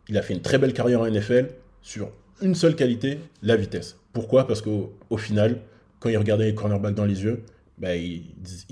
[0.08, 1.48] Il a fait une très belle carrière en NFL
[1.82, 2.10] sur
[2.42, 3.96] une seule qualité, la vitesse.
[4.12, 4.46] Pourquoi?
[4.46, 5.60] Parce qu'au final,
[6.00, 7.42] quand il regardait les cornerbacks dans les yeux,
[7.78, 8.24] bah, il,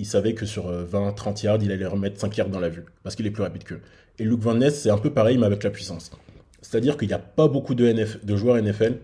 [0.05, 3.16] savait que sur 20-30 euh, yards, il allait remettre 5 yards dans la vue, parce
[3.16, 3.81] qu'il est plus rapide qu'eux.
[4.18, 6.11] Et Luke Van Ness, c'est un peu pareil, mais avec la puissance.
[6.62, 7.92] C'est-à-dire qu'il n'y a pas beaucoup de,
[8.23, 8.99] de, joueurs NFL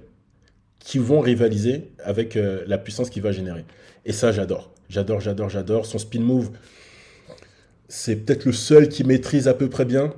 [0.78, 3.64] qui vont rivaliser avec euh, la puissance qu'il va générer.
[4.06, 4.72] Et ça, j'adore.
[4.88, 5.84] J'adore, j'adore, j'adore.
[5.84, 6.50] Son spin move,
[7.88, 10.14] c'est peut-être le seul qui maîtrise à peu près bien.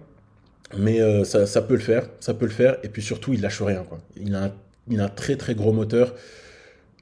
[0.77, 2.77] Mais euh, ça, peut le faire, ça peut le faire.
[2.83, 3.85] Et puis surtout, il lâche rien.
[3.89, 3.99] Quoi.
[4.17, 4.53] Il, a
[4.91, 6.15] un, très très gros moteur.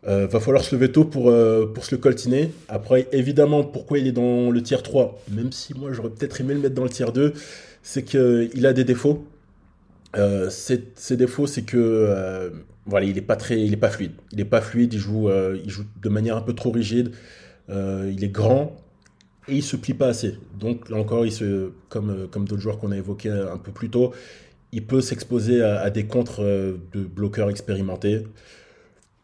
[0.09, 2.52] Euh, va falloir se lever tôt pour, euh, pour se le coltiner.
[2.68, 6.54] Après, évidemment, pourquoi il est dans le tiers 3, même si moi j'aurais peut-être aimé
[6.54, 7.35] le mettre dans le tiers 2,
[7.83, 9.26] c'est qu'il a des défauts.
[10.48, 12.50] Ces, défauts, c'est que
[12.87, 14.12] voilà, il n'est pas très, il est pas fluide.
[14.33, 17.12] Il n'est pas fluide, il il joue de manière un peu trop rigide.
[17.68, 18.74] il est grand,
[19.48, 20.38] et il se plie pas assez.
[20.59, 23.72] Donc là encore, il se, comme, euh, comme d'autres joueurs qu'on a évoqués un peu
[23.72, 24.12] plus tôt,
[24.72, 28.26] il peut s'exposer à, des contres euh, de bloqueurs expérimentés.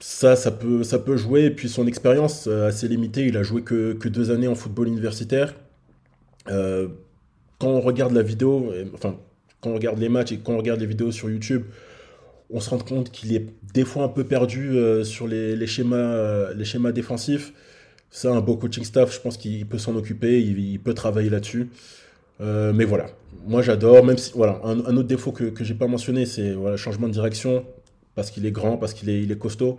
[0.00, 1.44] Ça, ça peut, ça peut jouer.
[1.44, 4.54] Et puis son expérience euh, assez limitée, il a joué que, que deux années en
[4.54, 5.54] football universitaire.
[6.46, 9.16] quand on regarde la vidéo, enfin,
[9.60, 11.64] quand on regarde les matchs et quand on regarde les vidéos sur YouTube,
[12.50, 16.52] on se rend compte qu'il est des fois un peu perdu sur les, les schémas,
[16.54, 17.52] les schémas défensifs.
[18.16, 21.68] C'est un beau coaching staff, je pense qu'il peut s'en occuper, il, peut travailler là-dessus.
[22.40, 23.08] Euh, mais voilà,
[23.46, 26.78] moi j'adore, même si, voilà, un, autre défaut que, que j'ai pas mentionné, c'est voilà,
[26.78, 27.66] changement de direction,
[28.14, 29.76] parce qu'il est grand, parce qu'il est, costaud.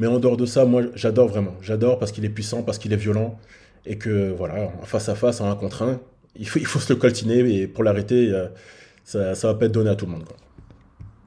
[0.00, 1.54] Mais en dehors de ça, moi j'adore vraiment.
[1.62, 3.38] J'adore parce qu'il est puissant, parce qu'il est violent.
[3.86, 6.00] Et que voilà, face à face, en un contre un,
[6.34, 7.38] il faut, se le coltiner.
[7.48, 8.48] Et pour l'arrêter, euh,
[9.04, 10.24] ça, ça va pas être donné à tout le monde.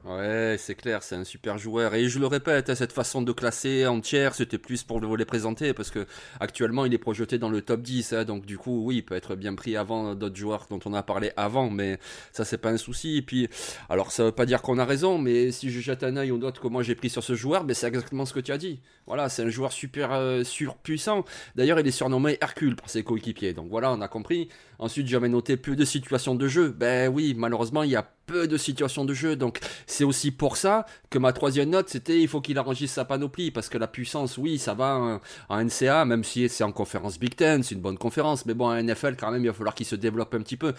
[0.04, 1.94] Ouais, c'est clair, c'est un super joueur.
[1.94, 5.72] Et je le répète, cette façon de classer entière, c'était plus pour vous les présenter,
[5.74, 6.08] parce que
[6.40, 8.12] actuellement, il est projeté dans le top 10.
[8.12, 10.94] Hein, donc, du coup, oui, il peut être bien pris avant d'autres joueurs dont on
[10.94, 12.00] a parlé avant, mais
[12.32, 13.18] ça, c'est pas un souci.
[13.18, 13.48] Et puis,
[13.88, 16.38] alors, ça veut pas dire qu'on a raison, mais si je jette un œil aux
[16.38, 18.58] notes que moi j'ai pris sur ce joueur, ben, c'est exactement ce que tu as
[18.58, 18.80] dit.
[19.06, 21.24] Voilà, c'est un joueur super euh, surpuissant.
[21.56, 23.52] D'ailleurs, il est surnommé Hercule par ses coéquipiers.
[23.52, 24.48] Donc, voilà, on a compris.
[24.78, 26.70] Ensuite, j'avais noté peu de situations de jeu.
[26.70, 29.36] Ben oui, malheureusement, il y a peu de situations de jeu.
[29.36, 33.04] Donc c'est aussi pour ça que ma troisième note, c'était il faut qu'il enregistre sa
[33.04, 33.50] panoplie.
[33.50, 37.34] Parce que la puissance, oui, ça va en, NCA, même si c'est en conférence Big
[37.34, 38.46] Ten, c'est une bonne conférence.
[38.46, 40.72] Mais bon, en NFL, quand même, il va falloir qu'il se développe un petit peu.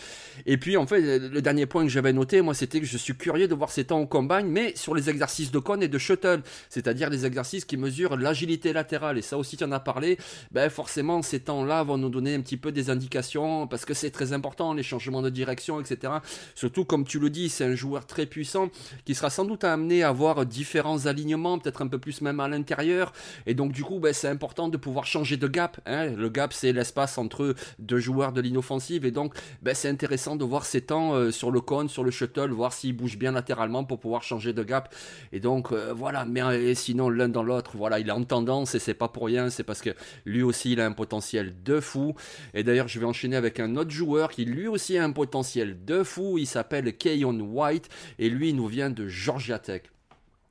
[0.45, 3.15] Et puis, en fait, le dernier point que j'avais noté, moi, c'était que je suis
[3.15, 5.97] curieux de voir ses temps au combine, mais sur les exercices de con et de
[5.97, 6.41] shuttle.
[6.69, 9.17] C'est-à-dire les exercices qui mesurent l'agilité latérale.
[9.17, 10.17] Et ça aussi, tu en as parlé.
[10.51, 13.67] Ben forcément, ces temps-là vont nous donner un petit peu des indications.
[13.67, 16.13] Parce que c'est très important, les changements de direction, etc.
[16.55, 18.69] Surtout, comme tu le dis, c'est un joueur très puissant
[19.05, 22.47] qui sera sans doute amené à avoir différents alignements, peut-être un peu plus même à
[22.47, 23.13] l'intérieur.
[23.45, 25.79] Et donc, du coup, ben, c'est important de pouvoir changer de gap.
[25.85, 26.07] Hein.
[26.07, 29.05] Le gap, c'est l'espace entre deux joueurs de l'inoffensive.
[29.05, 32.11] Et donc, ben, c'est intéressant de voir ses temps euh, sur le cône, sur le
[32.11, 34.93] shuttle, voir s'il bouge bien latéralement pour pouvoir changer de gap.
[35.31, 36.25] Et donc, euh, voilà.
[36.25, 39.25] Mais et sinon, l'un dans l'autre, voilà, il est en tendance et c'est pas pour
[39.25, 39.49] rien.
[39.49, 39.91] C'est parce que
[40.25, 42.13] lui aussi, il a un potentiel de fou.
[42.53, 45.83] Et d'ailleurs, je vais enchaîner avec un autre joueur qui lui aussi a un potentiel
[45.85, 46.37] de fou.
[46.37, 47.89] Il s'appelle Keyon White
[48.19, 49.83] et lui, il nous vient de Georgia Tech.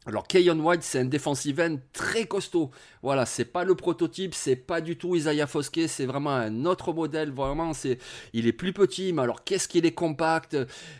[0.04, 2.72] Alors Keyon White, c'est un defensive end très costaud.
[3.02, 6.92] Voilà, c'est pas le prototype, c'est pas du tout Isaiah Foskey, c'est vraiment un autre
[6.92, 7.30] modèle.
[7.30, 7.98] Vraiment, c'est,
[8.32, 10.56] il est plus petit, mais alors qu'est-ce qu'il est compact?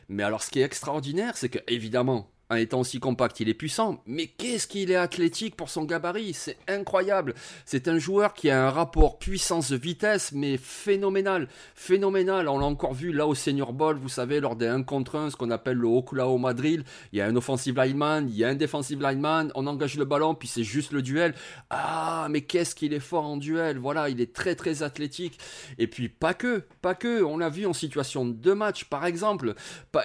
[0.09, 3.55] Mais alors, ce qui est extraordinaire, c'est que évidemment, en étant aussi compact, il est
[3.55, 7.35] puissant, mais qu'est-ce qu'il est athlétique pour son gabarit, c'est incroyable.
[7.65, 12.49] C'est un joueur qui a un rapport puissance-vitesse, mais phénoménal, phénoménal.
[12.49, 15.31] On l'a encore vu là au Senior Bowl, vous savez, lors des 1 contre 1,
[15.31, 16.85] ce qu'on appelle le Oklahoma Drill.
[17.15, 20.05] Il y a un offensive lineman, il y a un defensive lineman, on engage le
[20.05, 21.35] ballon, puis c'est juste le duel.
[21.71, 25.39] Ah, mais qu'est-ce qu'il est fort en duel, voilà, il est très très athlétique.
[25.79, 29.55] Et puis pas que, pas que, on l'a vu en situation de match, par exemple,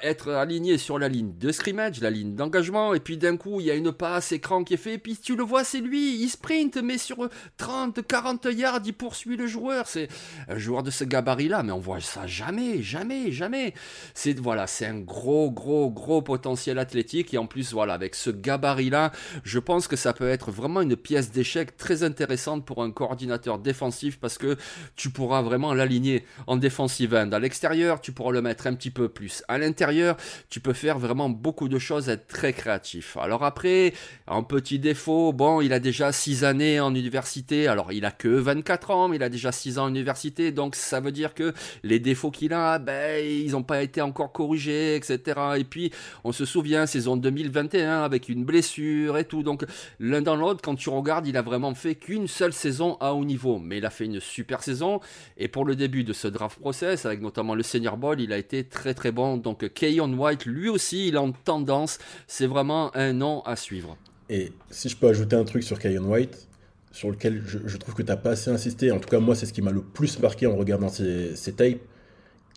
[0.01, 3.65] être aligné sur la ligne de scrimmage, la ligne d'engagement, et puis d'un coup, il
[3.65, 6.21] y a une passe écran qui est fait, et puis tu le vois, c'est lui,
[6.21, 9.87] il sprint, mais sur 30, 40 yards, il poursuit le joueur.
[9.87, 10.07] C'est
[10.47, 13.73] un joueur de ce gabarit-là, mais on voit ça jamais, jamais, jamais.
[14.13, 18.29] C'est, voilà, c'est un gros, gros, gros potentiel athlétique, et en plus, voilà, avec ce
[18.29, 19.11] gabarit-là,
[19.43, 23.59] je pense que ça peut être vraiment une pièce d'échec très intéressante pour un coordinateur
[23.59, 24.55] défensif, parce que
[24.95, 27.31] tu pourras vraiment l'aligner en défensive end.
[27.31, 29.43] À l'extérieur, tu pourras le mettre un petit peu plus.
[29.47, 30.15] À l'intérieur,
[30.49, 33.17] tu peux faire vraiment beaucoup de choses, être très créatif.
[33.17, 33.93] Alors après,
[34.27, 38.27] un petit défaut, bon, il a déjà 6 années en université, alors il a que
[38.27, 41.53] 24 ans, mais il a déjà 6 ans en université, donc ça veut dire que
[41.83, 45.39] les défauts qu'il a, ben, ils n'ont pas été encore corrigés, etc.
[45.57, 45.91] Et puis,
[46.23, 49.65] on se souvient, saison 2021, avec une blessure et tout, donc
[49.99, 53.25] l'un dans l'autre, quand tu regardes, il a vraiment fait qu'une seule saison à haut
[53.25, 54.99] niveau, mais il a fait une super saison,
[55.37, 58.37] et pour le début de ce draft process, avec notamment le Senior Bowl, il a
[58.37, 62.95] été très très bon, donc Keyon White, lui aussi, il est en tendance c'est vraiment
[62.95, 63.97] un nom à suivre.
[64.29, 66.47] Et si je peux ajouter un truc sur Kyon White,
[66.91, 69.45] sur lequel je, trouve que tu n'as pas assez insisté, en tout cas moi c'est
[69.45, 71.79] ce qui m'a le plus marqué en regardant ces, tapes,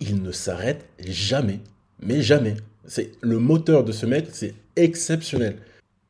[0.00, 1.60] il ne s'arrête jamais,
[2.02, 2.56] mais jamais.
[2.86, 5.58] C'est le moteur de ce mec, c'est exceptionnel.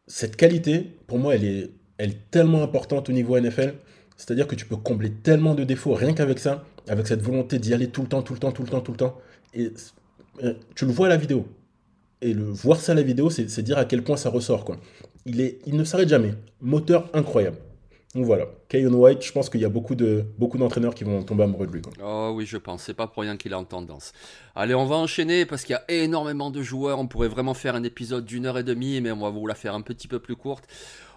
[0.06, 3.74] Cette qualité, pour moi, elle est, elle est tellement importante au niveau NFL.
[4.16, 7.74] C'est-à-dire que tu peux combler tellement de défauts rien qu'avec ça, avec cette volonté d'y
[7.74, 9.18] aller tout le temps, tout le temps, tout le temps, tout le temps.
[9.54, 9.72] Et
[10.42, 11.46] euh, tu le vois à la vidéo
[12.22, 14.64] et le voir ça à la vidéo, c'est dire à quel point ça ressort.
[14.64, 14.76] Quoi.
[15.26, 16.34] Il, est, il ne s'arrête jamais.
[16.60, 17.56] Moteur incroyable.
[18.14, 21.22] Donc voilà, Kayon White, je pense qu'il y a beaucoup de beaucoup d'entraîneurs qui vont
[21.22, 21.82] tomber amoureux de lui.
[22.02, 22.82] Oh oui, je pense.
[22.82, 24.12] C'est pas pour rien qu'il est en tendance.
[24.56, 26.98] Allez, on va enchaîner parce qu'il y a énormément de joueurs.
[26.98, 29.54] On pourrait vraiment faire un épisode d'une heure et demie, mais on va vous la
[29.54, 30.64] faire un petit peu plus courte.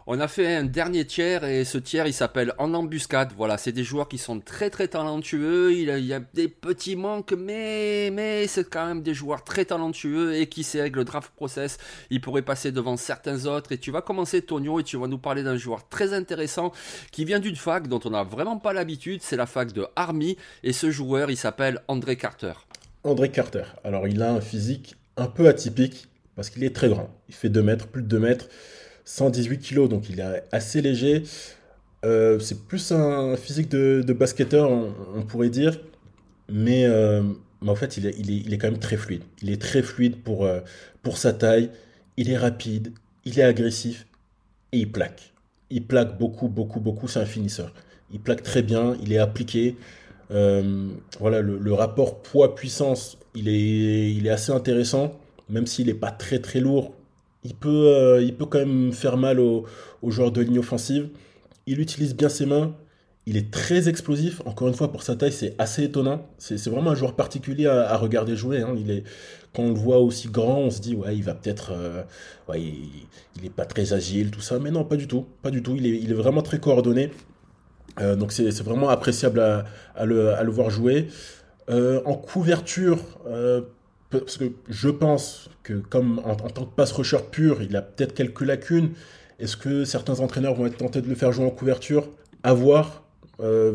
[0.06, 3.32] On a fait un dernier tiers et ce tiers il s'appelle En embuscade.
[3.38, 5.72] Voilà, c'est des joueurs qui sont très très talentueux.
[5.74, 10.36] Il y a des petits manques, mais, mais c'est quand même des joueurs très talentueux
[10.36, 11.78] et qui sait avec le draft process,
[12.10, 13.72] il pourrait passer devant certains autres.
[13.72, 16.74] Et tu vas commencer Tonio et tu vas nous parler d'un joueur très intéressant
[17.13, 19.22] qui vient d'une fac dont on n'a vraiment pas l'habitude.
[19.24, 22.54] C'est la fac de Army et ce joueur il s'appelle André Carter.
[23.06, 23.63] André Carter.
[23.86, 27.10] Alors il a un physique un peu atypique parce qu'il est très grand.
[27.30, 28.48] Il fait 2 mètres, plus de 2 mètres.
[29.06, 31.24] 118 kg, donc il est assez léger.
[32.06, 35.80] Euh, c'est plus un physique de, basketteur, on, pourrait dire.
[36.50, 37.24] Mais, euh,
[37.62, 39.24] mais, en fait, il est, il, est, quand même très fluide.
[39.42, 40.60] Il est très fluide pour, euh,
[41.02, 41.70] pour sa taille.
[42.18, 42.94] Il est rapide,
[43.26, 44.06] il est agressif
[44.72, 45.34] et il plaque.
[45.70, 47.08] Il plaque beaucoup, beaucoup, beaucoup.
[47.08, 47.74] C'est un finisseur.
[48.12, 49.76] Il plaque très bien, il est appliqué.
[50.30, 56.39] voilà, le, rapport poids-puissance, il est, il est assez intéressant, même s'il n'est pas très
[56.39, 56.94] très lourd
[57.43, 59.65] il peut, euh, il peut quand même faire mal aux,
[60.03, 61.10] joueurs de ligne offensive.
[61.65, 62.75] Il utilise bien ses mains.
[63.25, 64.41] Il est très explosif.
[64.45, 66.27] Encore une fois, pour sa taille, c'est assez étonnant.
[66.38, 68.62] C'est vraiment un joueur particulier à, regarder jouer.
[68.62, 68.75] Hein.
[69.53, 71.71] Quand on le voit aussi grand, on se dit, ouais, il va peut-être.
[71.73, 72.03] Euh,
[72.56, 72.89] il,
[73.41, 74.60] n'est pas très agile, tout ça.
[74.60, 75.25] Mais non, pas du tout.
[75.41, 75.75] Pas du tout.
[75.77, 77.12] Il est, vraiment très coordonné.
[78.01, 81.08] Euh, donc c'est vraiment appréciable à, le, à, le, voir jouer.
[81.69, 82.99] en couverture,
[84.19, 88.13] parce que je pense que comme en, tant que pass rusher pur, il a peut-être
[88.13, 88.91] quelques lacunes.
[89.39, 92.10] Est-ce que certains entraîneurs vont être tentés de le faire jouer en couverture?
[92.43, 93.04] À voir.
[93.39, 93.73] Euh,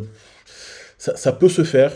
[0.99, 1.93] ça, peut se faire.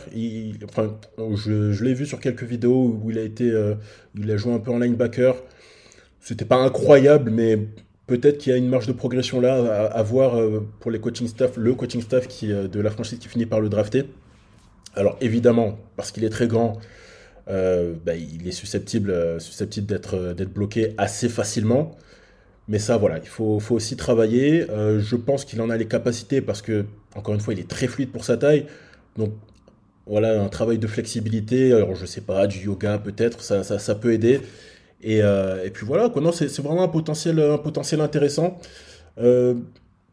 [0.65, 3.75] enfin, je, l'ai vu sur quelques vidéos où il a été, euh,
[4.17, 5.35] il a joué un peu en linebacker.
[6.21, 7.59] C'était pas incroyable, mais
[8.07, 11.27] peut-être qu'il y a une marge de progression là à, voir euh, pour les coaching
[11.27, 14.05] staff, le coaching staff de la franchise qui finit par le drafter.
[14.95, 16.79] Alors évidemment, parce qu'il est très grand,
[17.49, 21.93] euh, bah, il est susceptible, susceptible d'être, d'être bloqué assez facilement.
[22.69, 24.67] Mais ça, voilà, il faut, faut aussi travailler.
[24.69, 26.85] je pense qu'il en a les capacités parce que,
[27.17, 28.67] encore une fois, il est très fluide pour sa taille.
[29.17, 29.33] Donc,
[30.07, 31.73] voilà, un travail de flexibilité.
[31.73, 34.41] Alors, je sais pas, du yoga peut-être, ça, ça, ça, peut aider.
[35.03, 38.59] Et, et puis voilà, c'est, vraiment un potentiel, un potentiel intéressant.
[39.19, 39.55] Euh,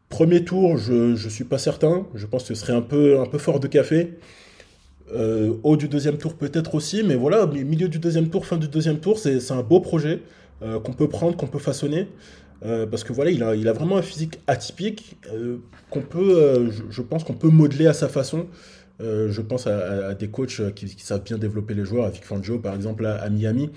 [0.08, 2.06] premier tour, je ne suis pas certain.
[2.14, 4.18] Je pense que ce serait un peu, un peu fort de café.
[5.12, 8.68] Euh, haut du deuxième tour peut-être aussi, mais voilà, milieu du deuxième tour, fin du
[8.68, 10.22] deuxième tour, c'est un beau projet
[10.62, 12.08] euh, qu'on peut prendre, qu'on peut façonner.
[12.62, 15.16] parce que voilà, il a, il a vraiment un physique atypique
[15.90, 18.46] qu'on peut, je, pense qu'on peut modeler à sa façon.
[19.00, 23.06] je pense à, des coachs qui, savent bien développer les joueurs, avec Fangio par exemple
[23.06, 23.70] à Miami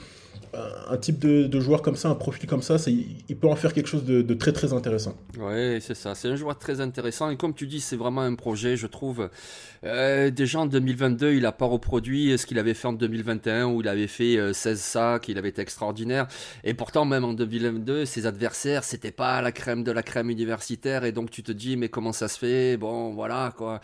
[0.89, 3.87] un type de, joueur comme ça, un profil comme ça, il peut en faire quelque
[3.87, 5.15] chose de, très très intéressant.
[5.39, 6.15] Oui, c'est ça.
[6.15, 7.29] C'est un joueur très intéressant.
[7.29, 9.29] Et comme tu dis, c'est vraiment un projet, je trouve.
[9.85, 13.81] Euh, déjà en 2022, il n'a pas reproduit ce qu'il avait fait en 2021, où
[13.81, 16.27] il avait fait 16 euh, sacs, il avait été extraordinaire.
[16.63, 21.03] Et pourtant, même en 2022, ses adversaires, c'était pas la crème de la crème universitaire.
[21.03, 22.77] Et donc tu te dis, mais comment ça se fait?
[22.77, 23.81] Bon, voilà quoi.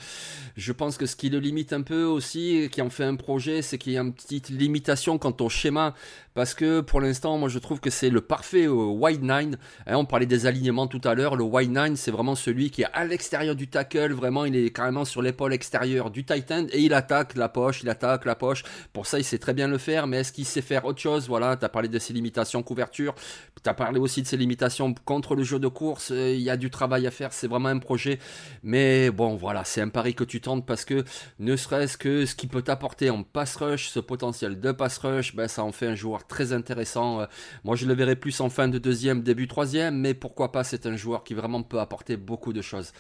[0.56, 3.62] Je pense que ce qui le limite un peu aussi, qui en fait un projet,
[3.62, 5.94] c'est qu'il y a une petite limitation quant au schéma
[6.40, 9.58] parce que pour l'instant, moi je trouve que c'est le parfait euh, wide nine.
[9.88, 11.36] Hein, on parlait des alignements tout à l'heure.
[11.36, 14.14] Le wide nine, c'est vraiment celui qui est à l'extérieur du tackle.
[14.14, 17.82] Vraiment, il est carrément sur l'épaule extérieure du tight end et il attaque la poche,
[17.84, 18.64] il attaque la poche.
[18.94, 20.08] Pour ça, il sait très bien le faire.
[20.08, 21.28] Mais est-ce qu'il sait faire autre chose?
[21.28, 23.16] Voilà, tu as parlé de ses limitations couverture.
[23.64, 26.12] Tu as parlé aussi de ses limitations contre le jeu de course.
[26.12, 27.34] Euh, il y a du travail à faire.
[27.34, 28.20] C'est vraiment un projet.
[28.64, 31.04] Mais bon, voilà, c'est un pari que tu tentes parce que
[31.40, 35.36] ne serait-ce que ce qui peut t'apporter en pass rush, ce potentiel de pass rush,
[35.36, 37.22] ben, ça en fait un joueur très intéressant.
[37.22, 37.26] Euh,
[37.64, 40.86] moi, je le verrai plus en fin de deuxième, début troisième, mais pourquoi pas, c'est
[40.86, 42.92] un joueur qui vraiment peut apporter beaucoup de choses.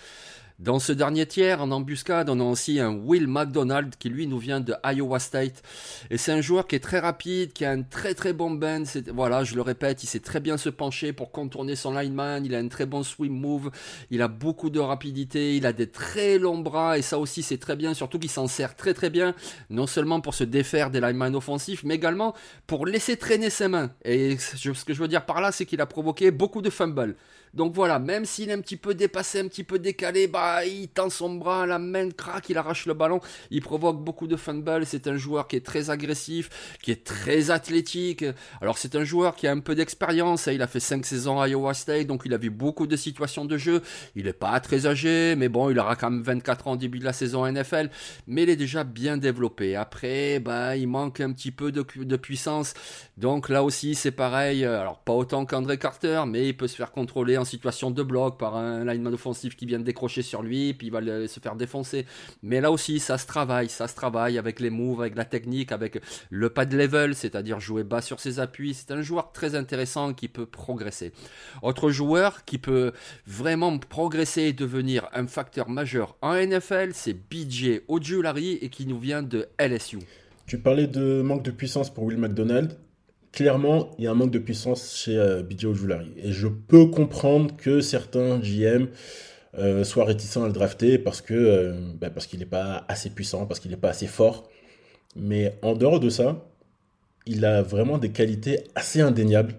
[0.59, 4.39] Dans ce dernier tiers, en embuscade, on a aussi un Will McDonald qui lui nous
[4.39, 5.63] vient de Iowa State.
[6.09, 8.83] Et c'est un joueur qui est très rapide, qui a un très très bon bend.
[9.13, 12.45] Voilà, je le répète, il sait très bien se pencher pour contourner son lineman.
[12.45, 13.71] Il a un très bon swim move.
[14.11, 15.55] Il a beaucoup de rapidité.
[15.55, 16.97] Il a des très longs bras.
[16.97, 17.93] Et ça aussi, c'est très bien.
[17.93, 19.35] Surtout qu'il s'en sert très très bien.
[19.69, 22.35] Non seulement pour se défaire des linemen offensifs, mais également
[22.67, 23.91] pour laisser traîner ses mains.
[24.03, 27.15] Et ce que je veux dire par là, c'est qu'il a provoqué beaucoup de fumbles.
[27.53, 30.87] Donc voilà, même s'il est un petit peu dépassé, un petit peu décalé, bah il
[30.87, 33.19] tend son bras, la main craque, il arrache le ballon,
[33.51, 34.85] il provoque beaucoup de fumble.
[34.85, 38.25] C'est un joueur qui est très agressif, qui est très athlétique.
[38.61, 40.51] Alors c'est un joueur qui a un peu d'expérience, hein.
[40.51, 43.45] il a fait 5 saisons à Iowa State, donc il a vu beaucoup de situations
[43.45, 43.81] de jeu.
[44.15, 46.99] Il n'est pas très âgé, mais bon, il aura quand même 24 ans au début
[46.99, 47.89] de la saison NFL,
[48.27, 49.75] mais il est déjà bien développé.
[49.75, 52.73] Après, bah il manque un petit peu de, de puissance,
[53.17, 54.65] donc là aussi c'est pareil.
[54.65, 58.37] Alors pas autant qu'André Carter, mais il peut se faire contrôler en situation de bloc
[58.37, 61.55] par un lineman offensif qui vient de décrocher sur lui, puis il va se faire
[61.55, 62.05] défoncer.
[62.43, 65.71] Mais là aussi, ça se travaille, ça se travaille avec les moves, avec la technique,
[65.71, 68.73] avec le pad level, c'est-à-dire jouer bas sur ses appuis.
[68.73, 71.11] C'est un joueur très intéressant qui peut progresser.
[71.61, 72.91] Autre joueur qui peut
[73.25, 78.99] vraiment progresser et devenir un facteur majeur en NFL, c'est BJ Ojulari et qui nous
[78.99, 79.99] vient de LSU.
[80.45, 82.75] Tu parlais de manque de puissance pour Will McDonald
[83.31, 86.11] clairement, il y a un manque de puissance chez euh, BJ Ojulari.
[86.17, 88.87] Et je peux comprendre que certains GM
[89.57, 93.59] euh, soient réticents à le drafter parce euh, bah, qu'il n'est pas assez puissant, parce
[93.59, 94.49] qu'il n'est pas assez fort.
[95.15, 96.45] Mais en dehors de ça,
[97.25, 99.55] il a vraiment des qualités assez indéniables.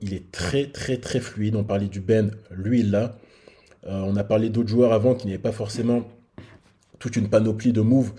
[0.00, 1.56] il est très très très fluide.
[1.56, 3.18] On parlait du Ben, lui il l'a.
[3.86, 6.04] on a parlé d'autres joueurs avant qui n'avaient pas forcément
[6.98, 8.12] toute une panoplie de moves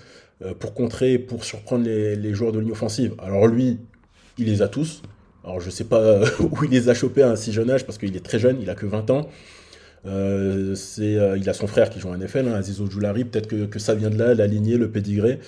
[0.60, 3.16] pour contrer, pour surprendre les joueurs de ligne offensive.
[3.20, 3.80] Alors lui,
[4.38, 5.02] il les a tous.
[5.44, 7.98] Alors je sais pas où il les a chopés à un si jeune âge parce
[7.98, 9.30] qu'il est très jeune, il a que 20 ans.
[10.06, 13.80] Euh, euh, il a son frère qui joue en NFL, hein, Aziz Ojulari, peut-être que,
[13.80, 15.40] ça vient de là, la lignée, le pédigré.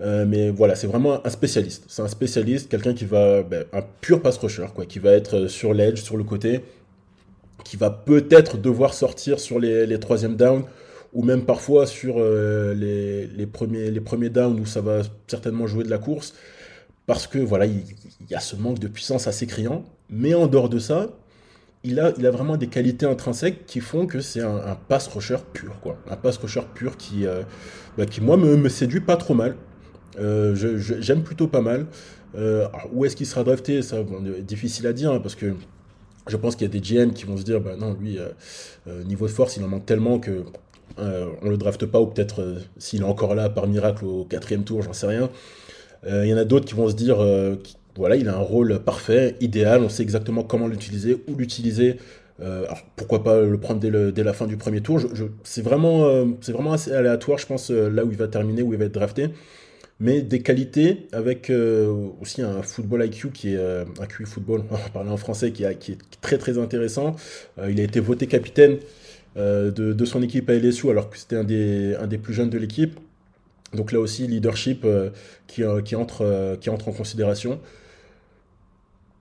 [0.00, 1.84] Euh, mais voilà, c'est vraiment un spécialiste.
[1.88, 5.46] C'est un spécialiste, quelqu'un qui va, ben, un pur pass rusher, quoi, qui va être
[5.46, 6.60] sur l'edge, sur le côté,
[7.64, 10.64] qui va peut-être devoir sortir sur les, troisièmes downs,
[11.14, 15.84] ou même parfois sur les, les, premiers, les premiers downs où ça va certainement jouer
[15.84, 16.34] de la course
[17.06, 17.82] parce que voilà, il,
[18.30, 19.84] y a ce manque de puissance assez criant.
[20.10, 21.08] Mais en dehors de ça,
[21.82, 25.98] il a, vraiment des qualités intrinsèques qui font que c'est un, pass rusher pur, quoi.
[26.10, 27.42] Un pass rusher pur qui, euh,
[27.98, 29.56] bah, qui moi, me, me, séduit pas trop mal.
[30.18, 31.86] Euh, j'aime plutôt pas mal.
[32.36, 33.98] Euh, où est-ce qu'il sera drafté Ça,
[34.40, 35.54] difficile à dire, hein, parce que
[36.26, 38.18] je pense qu'il y a des GM qui vont se dire, bah non, lui,
[39.04, 40.44] niveau de force, il en manque tellement que
[40.96, 44.80] on le drafte pas, ou peut-être s'il est encore là par miracle au quatrième tour,
[44.80, 45.28] j'en sais rien.
[46.06, 47.56] Euh, il y en a d'autres qui vont se dire, euh,
[47.96, 51.96] voilà, il a un rôle parfait, idéal, on sait exactement comment l'utiliser, où l'utiliser
[52.40, 53.78] alors pourquoi pas le prendre
[54.10, 55.00] dès, la fin du premier tour
[55.44, 58.86] C'est vraiment, vraiment assez aléatoire, je pense, là où il va terminer, où il va
[58.86, 59.30] être drafté
[60.00, 64.64] mais des qualités avec euh, aussi un football IQ qui est euh, un QI football,
[64.70, 67.16] on va parler en français, qui, qui est très très intéressant.
[67.58, 68.78] Euh, il a été voté capitaine
[69.36, 73.00] de, son équipe à LSU alors que c'était un des plus jeunes de l'équipe.
[73.74, 74.86] Donc là aussi, leadership
[75.46, 77.60] qui, qui, entre, qui entre en considération.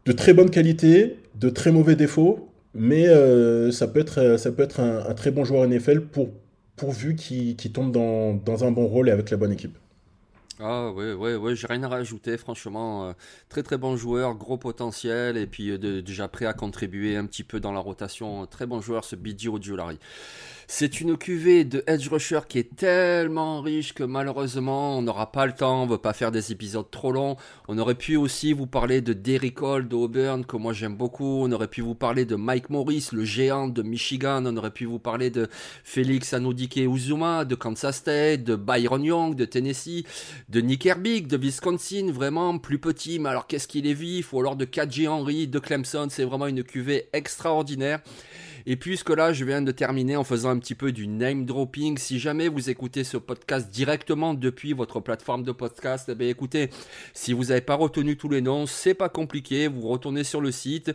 [0.06, 3.08] De très bonne qualité, de très mauvais défauts, mais
[3.72, 6.30] ça peut être, ça peut être un, très bon joueur NFL pour,
[6.76, 9.78] pourvu qu'il tombe dans, dans un bon rôle et avec la bonne équipe.
[10.60, 13.10] Ah ouais, ouais, ouais, j'ai rien à rajouter, franchement.
[13.10, 13.14] Euh,
[13.50, 17.44] très très bon joueur, gros potentiel, et puis euh, déjà prêt à contribuer un petit
[17.44, 18.46] peu dans la rotation.
[18.46, 20.00] Très bon joueur, ce Bidji Ojulari.
[20.76, 25.46] C'est une cuvée de Edge Rusher qui est tellement riche que malheureusement on n'aura pas
[25.46, 27.38] le temps, on ne veut pas faire des épisodes trop longs.
[27.68, 31.44] On aurait pu aussi vous parler de Derrick Hall d'Auburn que moi j'aime beaucoup.
[31.44, 34.44] On aurait pu vous parler de Mike Morris, le géant de Michigan.
[34.48, 35.48] On aurait pu vous parler de
[35.84, 40.08] Félix Anodike Uzuma de Kansas State, de Byron Young de Tennessee,
[40.50, 44.34] de Nick Herbig de Wisconsin, vraiment plus petit, mais alors qu'est-ce qu'il est vif.
[44.34, 46.08] Ou alors de Kadji Henry de Clemson.
[46.10, 48.00] C'est vraiment une cuvée extraordinaire.
[48.66, 51.98] Et puisque là, je viens de terminer en faisant un petit peu du name dropping,
[51.98, 56.70] si jamais vous écoutez ce podcast directement depuis votre plateforme de podcast, eh écoutez,
[57.14, 60.52] si vous n'avez pas retenu tous les noms, c'est pas compliqué, vous retournez sur le
[60.52, 60.94] site,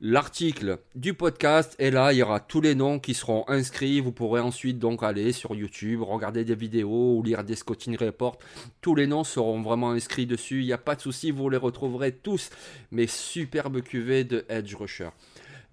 [0.00, 4.00] l'article du podcast et là, il y aura tous les noms qui seront inscrits.
[4.00, 8.38] Vous pourrez ensuite donc aller sur YouTube, regarder des vidéos ou lire des scouting reports.
[8.80, 10.60] Tous les noms seront vraiment inscrits dessus.
[10.60, 12.50] Il n'y a pas de souci, vous les retrouverez tous.
[12.90, 15.10] Mes superbes cuvées de Edge Rusher.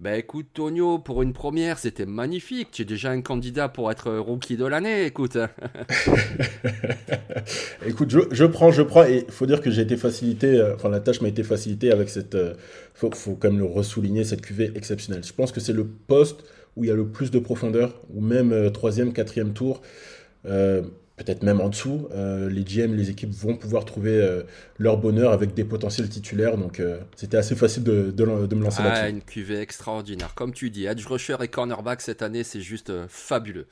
[0.02, 2.70] Ben écoute, Tonio, pour une première, c'était magnifique.
[2.72, 5.38] Tu es déjà un candidat pour être rookie de l'année, écoute.
[7.86, 9.04] écoute, je, prends, je prends.
[9.04, 11.92] Et il faut dire que j'ai été facilité, euh, enfin la tâche m'a été facilitée
[11.92, 12.34] avec cette.
[12.34, 12.56] Euh,
[12.96, 15.24] faut, faut, quand même le ressouligner, cette cuvée exceptionnelle.
[15.24, 16.46] Je pense que c'est le poste
[16.76, 19.84] où il y a le plus de profondeur, ou même euh, troisième, quatrième tour
[21.18, 24.44] peut-être même en dessous, euh, les GM, les équipes vont pouvoir trouver euh,
[24.78, 26.58] leur bonheur avec des potentiels titulaires.
[26.58, 29.10] Donc euh, c'était assez facile de, de, me lancer ah, là-dessus.
[29.10, 30.34] Une cuvée extraordinaire.
[30.34, 33.68] Comme tu dis, edge rusher et cornerback cette année, c'est juste fabuleux.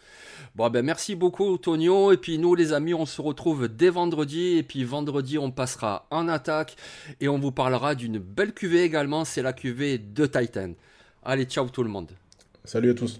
[0.56, 2.12] Bon, ben merci beaucoup, Tonio.
[2.12, 4.58] Et puis nous, les amis, on se retrouve dès vendredi.
[4.58, 6.76] Et puis vendredi, on passera en attaque
[7.20, 9.26] et on vous parlera d'une belle cuvée également.
[9.26, 10.74] C'est la cuvée de Titan.
[11.24, 12.12] Allez, ciao tout le monde.
[12.64, 13.20] Salut à tous.